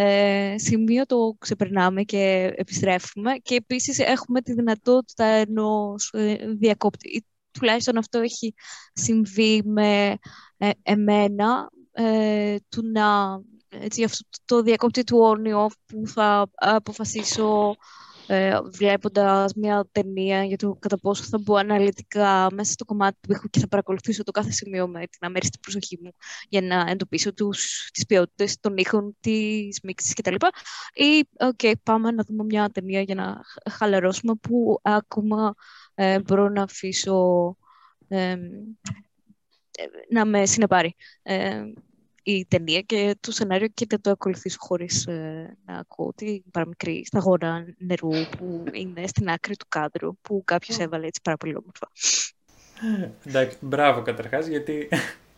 ε, 0.02 0.54
σημείο 0.58 1.06
το 1.06 1.34
ξεπερνάμε 1.38 2.02
και 2.02 2.52
επιστρέφουμε 2.56 3.32
και 3.32 3.54
επίσης 3.54 3.98
έχουμε 3.98 4.40
τη 4.40 4.52
δυνατότητα 4.52 5.24
ενός 5.24 6.10
ε, 6.12 6.36
διακόπτη. 6.58 7.24
Τουλάχιστον 7.50 7.96
αυτό 7.96 8.18
έχει 8.18 8.54
συμβεί 8.92 9.62
με 9.64 10.16
ε, 10.56 10.70
εμένα, 10.82 11.70
ε, 11.92 12.56
του 12.68 12.82
να 12.92 13.40
έτσι, 13.68 14.04
αυτό 14.04 14.24
το 14.44 14.62
διακόπτη 14.62 15.04
του 15.04 15.18
on 15.18 15.68
που 15.86 16.06
θα 16.06 16.50
αποφασίσω 16.54 17.76
ε, 18.32 18.60
βλέποντας 18.72 19.54
μια 19.54 19.88
ταινία 19.92 20.44
για 20.44 20.56
το 20.56 20.76
κατά 20.78 20.98
πόσο 20.98 21.22
θα 21.24 21.38
μπω 21.38 21.54
αναλυτικά 21.54 22.46
μέσα 22.52 22.72
στο 22.72 22.84
κομμάτι 22.84 23.18
που 23.20 23.32
έχω 23.32 23.48
και 23.50 23.60
θα 23.60 23.68
παρακολουθήσω 23.68 24.22
το 24.22 24.30
κάθε 24.30 24.50
σημείο 24.50 24.88
με 24.88 24.98
την 24.98 25.18
αμέριστη 25.20 25.58
προσοχή 25.58 25.98
μου 26.02 26.14
για 26.48 26.60
να 26.60 26.84
εντοπίσω 26.90 27.34
τους, 27.34 27.90
τις 27.92 28.06
ποιότητες 28.06 28.60
των 28.60 28.76
ήχων, 28.76 29.16
τις 29.20 29.80
μίξεις 29.82 30.14
κτλ. 30.14 30.34
Ή, 30.92 31.28
οκ, 31.38 31.76
πάμε 31.82 32.10
να 32.10 32.24
δούμε 32.24 32.44
μια 32.44 32.68
ταινία 32.68 33.00
για 33.00 33.14
να 33.14 33.40
χαλαρώσουμε 33.70 34.34
που 34.34 34.78
ακόμα 34.82 35.54
ε, 35.94 36.20
μπορώ 36.20 36.48
να 36.48 36.62
αφήσω 36.62 37.56
ε, 38.08 38.36
να 40.10 40.24
με 40.24 40.46
συνεπάρει. 40.46 40.94
Ε, 42.22 42.32
η 42.32 42.46
ταινία 42.48 42.80
και 42.80 43.16
το 43.20 43.32
σενάριο 43.32 43.68
και 43.74 43.86
δεν 43.88 44.00
το 44.00 44.10
ακολουθήσω 44.10 44.56
χωρίς 44.60 45.06
ε, 45.06 45.56
να 45.66 45.76
ακούω 45.76 46.12
την 46.16 46.42
παραμικρή 46.50 47.02
σταγόνα 47.06 47.64
νερού 47.78 48.10
που 48.38 48.64
είναι 48.72 49.06
στην 49.06 49.28
άκρη 49.28 49.56
του 49.56 49.66
κάδρου 49.68 50.16
που 50.22 50.42
κάποιος 50.44 50.78
έβαλε 50.78 51.06
έτσι 51.06 51.20
πάρα 51.22 51.36
πολύ 51.36 51.56
όμορφα. 51.56 51.90
Εντάξει, 53.24 53.56
μπράβο 53.60 54.02
καταρχάς 54.02 54.46
γιατί 54.46 54.88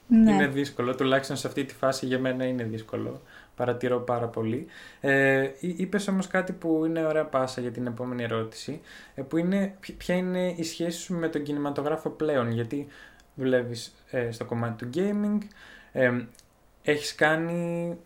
ναι. 0.07 0.33
είναι 0.33 0.47
δύσκολο, 0.47 0.95
τουλάχιστον 0.95 1.37
σε 1.37 1.47
αυτή 1.47 1.64
τη 1.64 1.75
φάση 1.75 2.07
για 2.07 2.18
μένα 2.18 2.45
είναι 2.45 2.64
δύσκολο. 2.64 3.23
Παρατηρώ 3.57 4.01
πάρα 4.01 4.27
πολύ. 4.27 4.66
Ε, 5.01 5.51
Είπες 5.61 6.09
όμως 6.09 6.27
κάτι 6.27 6.53
που 6.53 6.85
είναι 6.85 7.05
ωραία 7.05 7.25
πάσα 7.25 7.61
για 7.61 7.71
την 7.71 7.87
επόμενη 7.87 8.23
ερώτηση, 8.23 8.81
ε, 9.14 9.23
που 9.23 9.37
είναι 9.37 9.77
ποια 9.97 10.14
είναι 10.14 10.55
η 10.57 10.62
σχέση 10.62 10.99
σου 10.99 11.14
με 11.14 11.29
τον 11.29 11.42
κινηματογράφο 11.42 12.11
πλέον, 12.11 12.51
γιατί 12.51 12.87
δουλεύεις 13.35 13.95
ε, 14.11 14.31
στο 14.31 14.45
κομμάτι 14.45 14.85
του 14.85 14.90
gaming, 14.95 15.38
ε, 15.92 16.25
έχεις 16.83 17.14
κάνει 17.14 17.97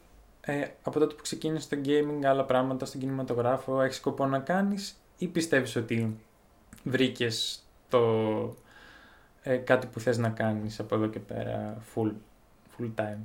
ε, 0.41 0.69
από 0.83 0.99
τότε 0.99 1.15
που 1.15 1.23
ξεκίνησες 1.23 1.69
το 1.69 1.77
gaming 1.85 2.25
άλλα 2.25 2.45
πράγματα 2.45 2.85
στον 2.87 3.01
κινηματογράφο, 3.01 3.81
έχεις 3.83 3.97
σκοπό 3.97 4.27
να 4.27 4.39
κάνεις 4.39 4.97
ή 5.19 5.27
πιστεύεις 5.27 5.77
ότι 5.77 6.17
βρήκες 6.85 7.65
το, 7.89 7.99
ε, 9.43 9.57
κάτι 9.57 9.87
που 9.87 10.01
θες 10.01 10.19
να 10.19 10.31
κάνεις 10.31 10.79
από 10.81 10.95
εδώ 10.95 11.07
και 11.07 11.19
πέρα 11.19 11.83
full, 11.95 12.13
full 12.79 12.95
time; 12.97 13.19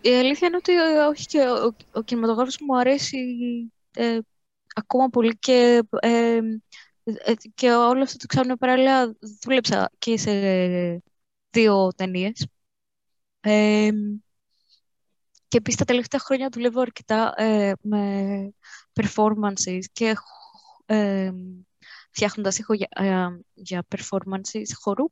Η 0.00 0.08
αλήθεια 0.08 0.46
είναι 0.48 0.56
ότι 0.56 0.72
ε, 0.72 0.98
όχι 0.98 1.26
και 1.26 1.40
ο, 1.40 1.74
ο 1.92 2.02
κινηματογράφος 2.02 2.58
μου 2.66 2.78
αρέσει 2.78 3.18
ε, 3.94 4.18
ακόμα 4.74 5.08
πολύ 5.08 5.36
και, 5.38 5.82
ε, 6.00 6.40
και 7.54 7.70
όλο 7.72 8.02
αυτό 8.02 8.16
το 8.16 8.26
ξέρω 8.26 8.56
παράλληλα 8.56 9.16
δούλεψα 9.44 9.90
και 9.98 10.18
σε 10.18 10.30
δύο 11.50 11.88
ταινίες. 11.96 12.46
Και 15.48 15.56
επίσης 15.56 15.78
τα 15.78 15.84
τελευταία 15.84 16.20
χρόνια 16.20 16.48
δουλεύω 16.52 16.80
αρκετά 16.80 17.34
ε, 17.36 17.72
με 17.80 18.54
performances 18.92 19.84
και 19.92 20.14
ε, 20.86 21.30
φτιάχνοντας 22.10 22.58
ήχο 22.58 22.74
για, 22.74 22.88
ε, 22.90 23.26
για 23.54 23.84
performances 23.96 24.70
χορού. 24.80 25.04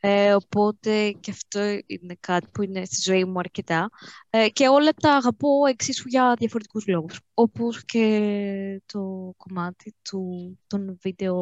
Ε, 0.00 0.34
οπότε 0.34 1.10
και 1.10 1.30
αυτό 1.30 1.60
είναι 1.86 2.16
κάτι 2.20 2.46
που 2.52 2.62
είναι 2.62 2.84
στη 2.84 3.10
ζωή 3.10 3.24
μου 3.24 3.38
αρκετά. 3.38 3.88
Ε, 4.30 4.48
και 4.48 4.68
όλα 4.68 4.92
τα 4.92 5.12
αγαπώ 5.12 5.66
εξίσου 5.68 6.08
για 6.08 6.34
διαφορετικούς 6.38 6.86
λόγους. 6.86 7.20
Όπως 7.34 7.84
και 7.84 8.82
το 8.86 9.34
κομμάτι 9.36 9.94
του, 10.02 10.58
των 10.66 10.98
video 11.04 11.32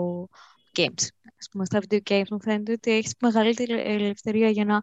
games. 0.79 1.07
Ας 1.38 1.49
πούμε, 1.51 1.64
στα 1.64 1.81
video 1.88 1.99
games 2.11 2.29
μου 2.31 2.42
φαίνεται 2.42 2.72
ότι 2.72 2.90
έχεις 2.90 3.14
μεγαλύτερη 3.20 3.72
ελευθερία 3.72 4.51
για 4.51 4.64
να 4.64 4.81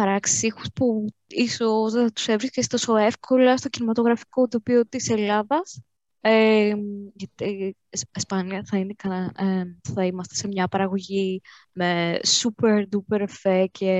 παραξήχους 0.00 0.66
που 0.74 1.06
ίσως 1.26 1.92
δεν 1.92 2.02
θα 2.02 2.12
τους 2.12 2.28
έβρισκες 2.28 2.66
τόσο 2.66 2.96
εύκολα 2.96 3.56
στο 3.56 3.68
κινηματογραφικό 3.68 4.48
τοπίο 4.48 4.86
της 4.86 5.08
Ελλάδας. 5.08 5.82
Ε, 6.20 6.74
γιατί 7.14 7.76
Ισπανία 8.16 8.62
θα, 8.64 8.78
είναι, 8.78 8.94
ε, 9.36 9.62
θα 9.94 10.04
είμαστε 10.04 10.34
σε 10.34 10.46
μια 10.46 10.68
παραγωγή 10.68 11.40
με 11.72 12.18
super 12.24 12.82
duper 12.82 13.20
εφέ 13.20 13.66
και 13.66 13.90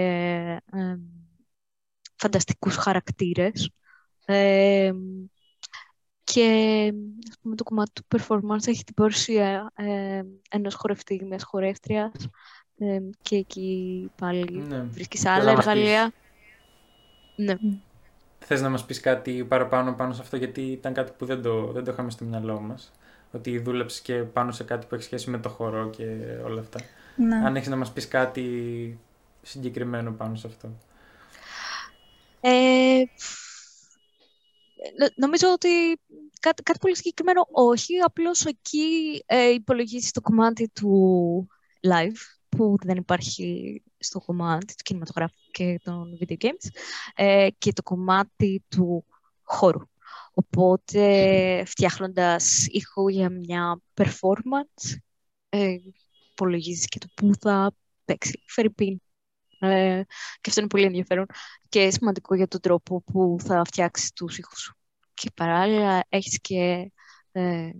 ε, 0.73 0.97
φανταστικούς 2.17 2.77
χαρακτήρες. 2.77 3.71
Ε, 4.25 4.93
και 6.25 6.45
ας 7.31 7.37
πούμε, 7.41 7.55
το 7.55 7.65
κομμάτι 7.65 7.93
του 7.93 8.17
performance 8.17 8.67
έχει 8.67 8.85
την 8.85 8.95
παρουσία 8.95 9.71
ε, 9.75 10.23
ενός 10.51 10.75
χορευτή, 10.75 11.25
μιας 11.25 11.43
χορεύτριας 11.45 12.13
και 13.23 13.37
εκεί 13.37 14.11
πάλι 14.17 14.65
ναι. 14.69 14.83
βρίσκεις 14.91 15.27
άλλα 15.27 15.51
εργαλεία. 15.51 16.13
Ναι. 17.37 17.55
Θες 18.39 18.61
να 18.61 18.69
μας 18.69 18.85
πεις 18.85 19.01
κάτι 19.01 19.45
παραπάνω 19.45 19.95
πάνω 19.95 20.13
σε 20.13 20.21
αυτό, 20.23 20.37
γιατί 20.37 20.61
ήταν 20.61 20.93
κάτι 20.93 21.13
που 21.19 21.25
δεν 21.25 21.43
το, 21.43 21.73
δεν 21.73 21.85
το 21.85 21.91
είχαμε 21.91 22.11
στο 22.11 22.25
μυαλό 22.25 22.61
μας. 22.61 22.93
Ότι 23.33 23.59
δούλεψες 23.59 24.01
και 24.01 24.15
πάνω 24.15 24.53
σε 24.53 24.65
κάτι 24.65 24.87
που 24.87 24.95
έχει 24.95 25.05
σχέση 25.05 25.31
με 25.31 25.39
το 25.39 25.49
χορό 25.49 25.91
και 25.91 26.05
όλα 26.45 26.61
αυτά. 26.61 26.81
Ναι. 27.17 27.37
Αν 27.37 27.57
έχεις 27.57 27.69
να 27.69 27.77
μας 27.77 27.93
πεις 27.93 28.09
κάτι 28.09 28.99
συγκεκριμένο 29.43 30.13
πάνω 30.13 30.35
σε 30.35 30.47
αυτό. 30.47 30.71
Ε, 32.41 33.03
νομίζω 35.15 35.53
ότι 35.53 35.69
κάτι, 36.41 36.63
κάτι 36.63 36.79
πολύ 36.79 36.97
συγκεκριμένο 36.97 37.47
όχι, 37.51 37.99
απλώς 37.99 38.45
εκεί 38.45 39.23
ε, 39.27 39.49
υπολογίζεις 39.49 40.11
το 40.13 40.21
κομμάτι 40.21 40.69
του 40.69 41.49
live 41.81 42.40
που 42.57 42.77
δεν 42.85 42.97
υπάρχει 42.97 43.83
στο 43.99 44.21
κομμάτι 44.21 44.75
του 44.75 44.83
κινηματογράφου 44.83 45.35
και 45.51 45.81
των 45.85 46.19
video 46.21 46.37
games 46.39 46.69
ε, 47.15 47.49
και 47.59 47.73
το 47.73 47.83
κομμάτι 47.83 48.65
του 48.69 49.05
χώρου. 49.43 49.89
Οπότε, 50.35 51.65
φτιάχνοντας 51.67 52.67
ήχο 52.67 53.09
για 53.09 53.31
μια 53.31 53.81
performance, 53.95 54.97
ε, 55.49 55.77
υπολογίζεις 56.31 56.87
και 56.87 56.99
το 56.99 57.07
πού 57.15 57.31
θα 57.41 57.73
παίξει. 58.05 58.43
Φερρυπίν. 58.47 59.01
Ε, 59.59 60.03
και 60.41 60.49
αυτό 60.49 60.61
είναι 60.61 60.69
πολύ 60.69 60.85
ενδιαφέρον 60.85 61.27
και 61.69 61.91
σημαντικό 61.91 62.35
για 62.35 62.49
τον 62.49 62.61
τρόπο 62.61 63.03
που 63.03 63.37
θα 63.41 63.65
φτιάξεις 63.65 64.13
τους 64.13 64.39
ήχους. 64.39 64.75
Και 65.15 65.31
παράλληλα 65.35 66.05
έχεις 66.09 66.41
και 66.41 66.93
ε, 67.33 67.71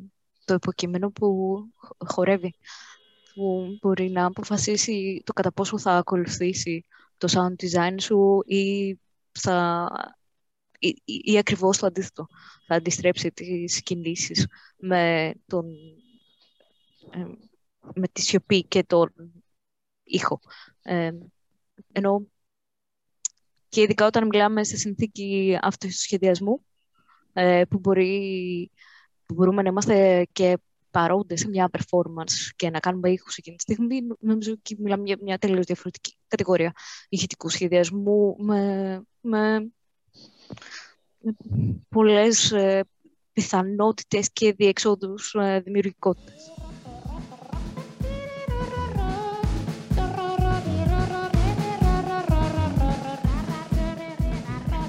το 0.45 0.55
υποκείμενο 0.55 1.11
που 1.11 1.59
χορεύει 2.07 2.55
που 3.35 3.79
μπορεί 3.81 4.11
να 4.11 4.25
αποφασίσει 4.25 5.23
το 5.25 5.33
κατά 5.33 5.53
πόσο 5.53 5.79
θα 5.79 5.97
ακολουθήσει 5.97 6.85
το 7.17 7.29
sound 7.31 7.65
design 7.65 7.95
σου 8.01 8.43
ή, 8.47 8.95
θα, 9.33 9.89
ή, 10.79 11.03
ή 11.05 11.39
ακριβώς 11.39 11.79
το 11.79 11.87
αντίθετο. 11.87 12.27
Θα 12.67 12.75
αντιστρέψει 12.75 13.31
τις 13.31 13.83
κινήσεις 13.83 14.47
με, 14.77 15.33
τον, 15.47 15.65
ε, 17.11 17.25
με 17.95 18.09
τη 18.09 18.21
σιωπή 18.21 18.65
και 18.65 18.85
τον 18.85 19.13
ήχο. 20.03 20.41
Ε, 20.83 21.11
ενώ 21.93 22.27
και 23.69 23.81
ειδικά 23.81 24.07
όταν 24.07 24.27
μιλάμε 24.27 24.65
σε 24.65 24.77
συνθήκη 24.77 25.59
αυτοσχεδιασμού, 25.63 26.65
ε, 27.33 27.63
που, 27.69 27.79
μπορεί, 27.79 28.71
που 29.27 29.35
μπορούμε 29.35 29.63
να 29.63 29.69
είμαστε 29.69 30.27
και 30.33 30.59
παρόντες 30.91 31.41
σε 31.41 31.49
μια 31.49 31.71
performance 31.73 32.51
και 32.57 32.71
να 32.71 32.79
κάνουμε 32.79 33.11
ήχους 33.11 33.37
εκείνη 33.37 33.57
τη 33.57 33.63
στιγμή, 33.63 34.01
νομίζω 34.19 34.53
ότι 34.53 34.77
μιλάμε 34.79 35.03
για 35.05 35.17
μια 35.23 35.39
τελείως 35.39 35.67
διαφορετική 35.67 36.15
κατηγορία 36.29 36.73
ηχητικού 37.09 37.49
σχεδιασμού 37.49 38.37
με, 38.39 39.03
με, 39.21 39.71
πιθανότητε 41.89 42.85
πιθανότητες 43.33 44.31
και 44.33 44.53
διεξόδους 44.53 45.35
ε, 45.35 45.61
δημιουργικότητας. 45.65 46.53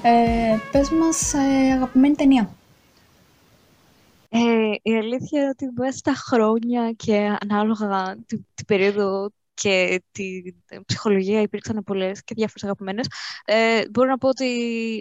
Ε, 0.04 0.56
μας 0.98 1.34
ε, 1.34 1.72
αγαπημένη 1.72 2.14
ταινία. 2.14 2.61
Ε, 4.34 4.72
η 4.82 4.96
αλήθεια 4.96 5.40
είναι 5.40 5.48
ότι 5.48 5.70
μέσα 5.76 5.98
στα 5.98 6.12
χρόνια 6.14 6.92
και 6.92 7.36
ανάλογα 7.40 8.16
την, 8.26 8.46
την 8.54 8.66
περίοδο 8.66 9.30
και 9.54 10.02
την 10.12 10.54
ψυχολογία 10.86 11.40
υπήρξαν 11.40 11.82
πολλές 11.84 12.24
και 12.24 12.34
διάφορες 12.34 12.64
αγαπημένες. 12.64 13.06
Ε, 13.44 13.88
μπορώ 13.90 14.08
να 14.08 14.18
πω 14.18 14.28
ότι 14.28 14.46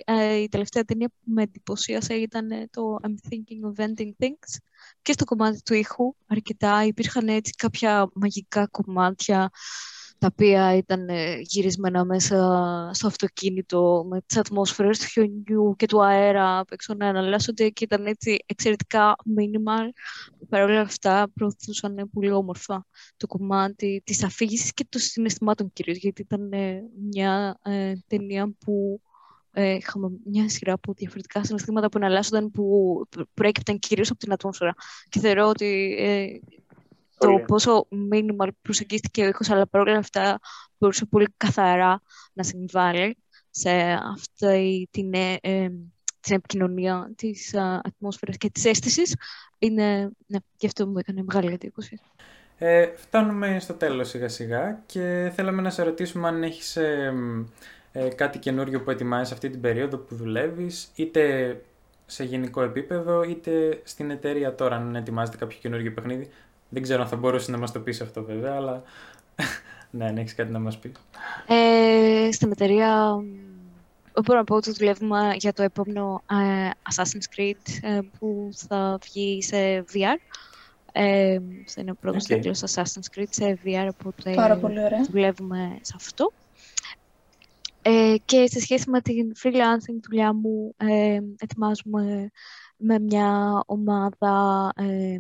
ε, 0.05 0.35
η 0.35 0.49
τελευταία 0.49 0.83
ταινία 0.83 1.07
που 1.07 1.31
με 1.33 1.41
εντυπωσίασε 1.41 2.13
ήταν 2.13 2.69
το 2.71 2.97
I'm 3.03 3.29
Thinking 3.29 3.71
of 3.71 3.83
Ending 3.85 4.25
Things 4.25 4.57
και 5.01 5.11
στο 5.11 5.25
κομμάτι 5.25 5.61
του 5.61 5.73
ήχου 5.73 6.15
αρκετά 6.27 6.83
υπήρχαν 6.83 7.27
έτσι 7.27 7.51
κάποια 7.51 8.09
μαγικά 8.13 8.67
κομμάτια 8.67 9.49
τα 10.21 10.29
οποία 10.31 10.75
ήταν 10.75 11.09
ε, 11.09 11.39
γυρισμένα 11.39 12.05
μέσα 12.05 12.35
στο 12.93 13.07
αυτοκίνητο 13.07 14.05
με 14.09 14.21
τις 14.25 14.37
ατμόσφαιρες 14.37 14.99
του 14.99 15.05
χιονιού 15.05 15.75
και 15.77 15.85
του 15.85 16.03
αέρα 16.03 16.59
απ' 16.59 16.71
έξω 16.71 16.93
να 16.93 17.07
αναλάσσονται 17.07 17.69
και 17.69 17.83
ήταν 17.83 18.05
έτσι 18.05 18.37
εξαιρετικά 18.45 19.15
minimal. 19.37 19.89
Παρ' 20.49 20.63
όλα 20.63 20.81
αυτά 20.81 21.31
προωθούσαν 21.33 22.09
πολύ 22.13 22.31
όμορφα 22.31 22.85
το 23.17 23.27
κομμάτι 23.27 24.01
της 24.05 24.23
αφήγησης 24.23 24.73
και 24.73 24.85
των 24.89 25.01
συναισθημάτων 25.01 25.71
κυρίως, 25.73 25.97
γιατί 25.97 26.21
ήταν 26.21 26.51
ε, 26.51 26.81
μια 27.09 27.59
ε, 27.63 27.93
ταινία 28.07 28.53
που 28.59 29.01
ε, 29.51 29.73
είχαμε 29.73 30.11
μια 30.25 30.49
σειρά 30.49 30.73
από 30.73 30.93
διαφορετικά 30.93 31.43
συναισθήματα 31.43 31.89
που 31.89 31.97
εναλλάσσονταν 31.97 32.51
που 32.51 32.65
προέκυπταν 33.33 33.79
κυρίως 33.79 34.09
από 34.09 34.19
την 34.19 34.31
ατμόσφαιρα. 34.31 34.73
Και 35.09 35.19
θεωρώ 35.19 35.47
ότι 35.47 35.95
ε, 35.99 36.25
το 37.21 37.43
πόσο 37.47 37.87
minimal 38.11 38.47
προσεγγίστηκε 38.61 39.23
ο 39.23 39.27
ήχος, 39.27 39.49
αλλά 39.49 39.67
παρόλα 39.67 39.97
αυτά 39.97 40.39
μπορούσε 40.77 41.05
πολύ 41.05 41.27
καθαρά 41.37 42.01
να 42.33 42.43
συμβάλλει 42.43 43.17
σε 43.49 43.71
αυτή 44.13 44.87
την, 44.91 45.13
ε, 45.13 45.37
ε 45.41 45.69
την 46.19 46.35
επικοινωνία 46.35 47.11
της 47.15 47.55
α, 47.55 47.81
ατμόσφαιρας 47.83 48.37
και 48.37 48.49
της 48.49 48.65
αίσθησης. 48.65 49.15
Είναι, 49.57 50.11
ναι, 50.25 50.37
και 50.57 50.67
αυτό 50.67 50.87
μου 50.87 50.97
έκανε 50.97 51.23
μεγάλη 51.23 51.53
εντύπωση. 51.53 51.99
Ε, 52.57 52.89
φτάνουμε 52.95 53.59
στο 53.59 53.73
τέλος 53.73 54.09
σιγά 54.09 54.27
σιγά 54.27 54.81
και 54.85 55.31
θέλαμε 55.35 55.61
να 55.61 55.69
σε 55.69 55.83
ρωτήσουμε 55.83 56.27
αν 56.27 56.43
έχεις 56.43 56.75
ε, 56.75 57.13
ε, 57.91 58.07
κάτι 58.07 58.39
καινούριο 58.39 58.81
που 58.81 58.91
ετοιμάζεις 58.91 59.31
αυτή 59.33 59.49
την 59.49 59.61
περίοδο 59.61 59.97
που 59.97 60.15
δουλεύεις, 60.15 60.91
είτε 60.95 61.55
σε 62.05 62.23
γενικό 62.23 62.61
επίπεδο, 62.61 63.23
είτε 63.23 63.81
στην 63.83 64.11
εταιρεία 64.11 64.55
τώρα, 64.55 64.75
αν 64.75 64.95
ετοιμάζετε 64.95 65.37
κάποιο 65.37 65.57
καινούριο 65.61 65.93
παιχνίδι. 65.93 66.29
Δεν 66.73 66.81
ξέρω 66.81 67.01
αν 67.01 67.07
θα 67.07 67.15
μπορούσε 67.15 67.51
να 67.51 67.57
μας 67.57 67.71
το 67.71 67.79
πεις 67.79 68.01
αυτό 68.01 68.23
βέβαια, 68.23 68.55
αλλά 68.55 68.83
ναι, 69.91 70.05
αν 70.05 70.17
έχεις 70.17 70.35
κάτι 70.35 70.51
να 70.51 70.59
μας 70.59 70.77
πεις. 70.77 70.91
Ε, 71.47 72.31
στην 72.31 72.51
εταιρεία 72.51 73.15
μπορώ 74.25 74.37
να 74.37 74.43
πω 74.43 74.55
ότι 74.55 74.71
δουλεύουμε 74.71 75.35
για 75.37 75.53
το 75.53 75.63
επόμενο 75.63 76.23
ε, 76.31 76.69
Assassin's 76.93 77.39
Creed 77.39 77.79
ε, 77.81 77.99
που 78.19 78.49
θα 78.53 78.99
βγει 79.03 79.41
σε 79.41 79.85
VR. 79.93 80.17
Ε, 80.91 81.39
θα 81.65 81.81
είναι 81.81 81.91
ο 81.91 81.95
πρώτος 82.01 82.25
okay. 82.29 82.51
Assassin's 82.51 83.17
Creed 83.17 83.29
σε 83.29 83.59
VR, 83.65 83.89
οπότε 83.99 84.33
Πάρα 84.33 84.57
πολύ 84.57 84.83
ωραία. 84.83 85.05
δουλεύουμε 85.09 85.77
σε 85.81 85.93
αυτό. 85.95 86.31
Ε, 87.81 88.15
και 88.25 88.47
σε 88.47 88.59
σχέση 88.59 88.89
με 88.89 89.01
την 89.01 89.31
freelancing 89.43 89.99
δουλειά 90.09 90.33
μου, 90.33 90.73
ε, 90.77 91.19
ετοιμάζουμε 91.37 92.29
με 92.77 92.99
μια 92.99 93.63
ομάδα 93.65 94.69
ε, 94.75 95.19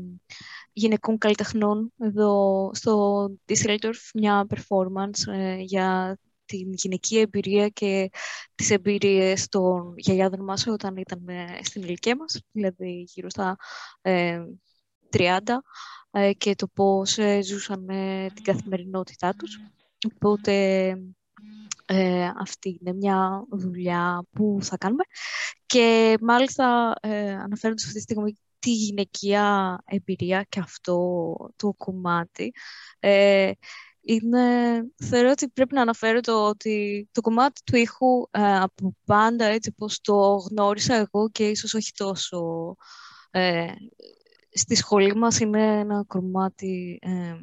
γυναικών 0.73 1.17
καλλιτεχνών 1.17 1.93
εδώ 1.97 2.69
στο 2.73 3.25
Düsseldorf, 3.45 4.09
μια 4.13 4.47
performance 4.49 5.33
ε, 5.33 5.55
για 5.55 6.17
την 6.45 6.73
γυναική 6.73 7.19
εμπειρία 7.19 7.67
και 7.69 8.09
τις 8.55 8.69
εμπειρίες 8.69 9.47
των 9.47 9.93
γιαγιάδων 9.97 10.43
μας 10.43 10.67
όταν 10.67 10.97
ήταν 10.97 11.25
στην 11.61 11.81
ηλικία 11.81 12.15
μας, 12.15 12.41
δηλαδή 12.51 13.05
γύρω 13.07 13.29
στα 13.29 13.57
30, 15.09 15.39
και 16.37 16.55
το 16.55 16.67
πώς 16.67 17.17
ζούσαν 17.43 17.85
την 18.33 18.43
καθημερινότητά 18.43 19.33
τους. 19.33 19.59
Οπότε 20.13 20.53
ε, 21.85 22.31
αυτή 22.39 22.79
είναι 22.81 22.93
μια 22.93 23.45
δουλειά 23.51 24.23
που 24.31 24.57
θα 24.61 24.77
κάνουμε. 24.77 25.03
Και 25.65 26.17
μάλιστα 26.21 26.93
ε, 27.01 27.31
αναφέροντας 27.33 27.83
αυτή 27.83 27.95
τη 27.95 28.01
στιγμή 28.01 28.33
τη 28.61 28.71
γυναικεία 28.71 29.77
εμπειρία 29.85 30.45
και 30.49 30.59
αυτό 30.59 31.35
το 31.55 31.73
κομμάτι, 31.77 32.53
ε, 32.99 33.51
είναι, 34.01 34.39
θεωρώ 34.95 35.29
ότι 35.29 35.49
πρέπει 35.49 35.73
να 35.73 35.81
αναφέρω 35.81 36.19
το 36.19 36.47
ότι 36.47 37.07
το 37.11 37.21
κομμάτι 37.21 37.61
του 37.63 37.75
ήχου 37.75 38.27
ε, 38.31 38.59
από 38.59 38.95
πάντα 39.05 39.45
έτσι 39.45 39.71
πως 39.71 40.01
το 40.01 40.35
γνώρισα 40.35 40.95
εγώ 40.95 41.29
και 41.29 41.47
ίσως 41.47 41.73
όχι 41.73 41.91
τόσο 41.91 42.75
ε, 43.31 43.67
στη 44.53 44.75
σχολή 44.75 45.15
μας 45.15 45.39
είναι 45.39 45.79
ένα 45.79 46.03
κομμάτι 46.07 46.99
ε, 47.01 47.35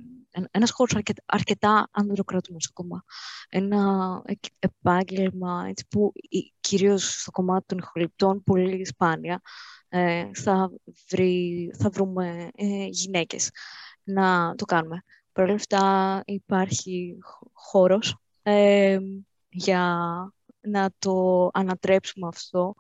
ένας 0.50 0.70
χώρος 0.70 0.94
αρκετά, 0.94 1.22
αρκετά 1.26 1.88
ανδροκρατούμενος 1.90 2.68
ακόμα. 2.70 3.04
Ένα 3.48 4.22
επάγγελμα 4.58 5.64
έτσι, 5.68 5.86
που 5.88 6.12
κυρίως 6.60 7.20
στο 7.20 7.30
κομμάτι 7.30 7.66
των 7.66 7.78
ηχοληπτών 7.78 8.42
πολύ 8.42 8.86
σπάνια 8.86 9.40
ε, 9.88 10.30
θα, 10.34 10.70
βρει, 11.10 11.70
θα 11.78 11.90
βρούμε 11.90 12.50
ε, 12.54 12.86
γυναίκες 12.86 13.50
να 14.02 14.54
το 14.54 14.64
κάνουμε. 14.64 15.04
Παρ' 15.32 15.44
όλα 15.44 15.54
αυτά 15.54 16.22
υπάρχει 16.24 17.18
χώρος 17.52 18.16
ε, 18.42 18.98
για 19.48 19.96
να 20.60 20.90
το 20.98 21.48
ανατρέψουμε 21.52 22.28
αυτό 22.28 22.74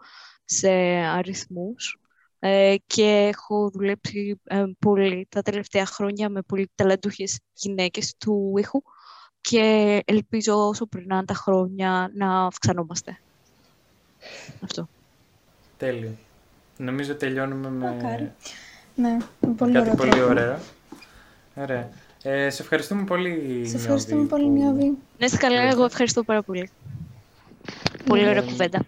σε 0.44 0.70
αριθμούς 1.04 1.98
ε, 2.38 2.74
και 2.86 3.32
έχω 3.34 3.70
δουλέψει 3.70 4.40
ε, 4.44 4.64
πολύ 4.78 5.26
τα 5.28 5.42
τελευταία 5.42 5.86
χρόνια 5.86 6.28
με 6.28 6.42
πολύ 6.42 6.70
ταλαντούχες 6.74 7.40
γυναίκες 7.54 8.14
του 8.18 8.54
ήχου 8.58 8.82
και 9.40 10.02
ελπίζω 10.04 10.68
όσο 10.68 10.86
περνάνε 10.86 11.24
τα 11.24 11.34
χρόνια 11.34 12.10
να 12.14 12.46
αυξανόμαστε. 12.46 13.18
Αυτό. 14.64 14.88
Τέλειο. 15.76 16.10
Νομίζω 16.76 17.14
τελειώνουμε 17.14 17.70
με, 17.70 18.32
ναι, 18.94 19.16
πολύ 19.56 19.72
κάτι 19.72 19.96
πολύ 19.96 20.22
ωραίο. 20.22 20.58
Ωραία. 21.54 21.88
Ε, 22.22 22.50
σε 22.50 22.62
ευχαριστούμε 22.62 23.04
πολύ, 23.04 23.62
Σε 23.66 23.76
ευχαριστούμε 23.76 24.24
πολύ, 24.24 24.48
Νιώβη. 24.48 24.84
Ναι, 25.18 25.24
είστε 25.24 25.36
καλά. 25.36 25.62
Εγώ 25.62 25.84
ευχαριστώ 25.84 26.22
πάρα 26.22 26.42
πολύ. 26.42 26.70
Πολύ 28.04 28.28
ωραία 28.28 28.42
κουβέντα. 28.42 28.84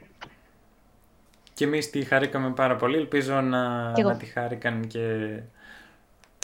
Και 1.61 1.67
εμείς 1.67 1.91
τη 1.91 2.05
χαρήκαμε 2.05 2.51
πάρα 2.51 2.77
πολύ. 2.77 2.97
Ελπίζω 2.97 3.41
να, 3.41 3.91
να 4.03 4.17
τη 4.17 4.27
χάρηκαν 4.27 4.87
και, 4.87 5.01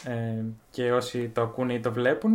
ε, 0.04 0.42
και 0.70 0.92
όσοι 0.92 1.28
το 1.28 1.42
ακούνε 1.42 1.72
ή 1.72 1.80
το 1.80 1.92
βλέπουν. 1.92 2.34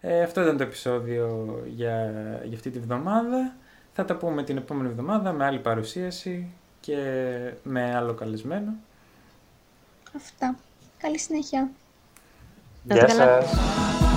Ε, 0.00 0.22
αυτό 0.22 0.42
ήταν 0.42 0.56
το 0.56 0.62
επεισόδιο 0.62 1.58
για, 1.66 2.12
για 2.44 2.56
αυτή 2.56 2.70
τη 2.70 2.78
βδομάδα. 2.78 3.54
Θα 3.92 4.04
τα 4.04 4.16
πούμε 4.16 4.42
την 4.42 4.56
επόμενη 4.56 4.88
εβδομάδα 4.88 5.32
με 5.32 5.44
άλλη 5.44 5.58
παρουσίαση 5.58 6.52
και 6.80 6.96
με 7.62 7.94
άλλο 7.96 8.14
καλεσμένο. 8.14 8.72
Αυτά. 10.16 10.56
Καλή 10.98 11.18
συνέχεια. 11.18 11.70
Γεια 12.82 13.08
σας. 13.08 14.13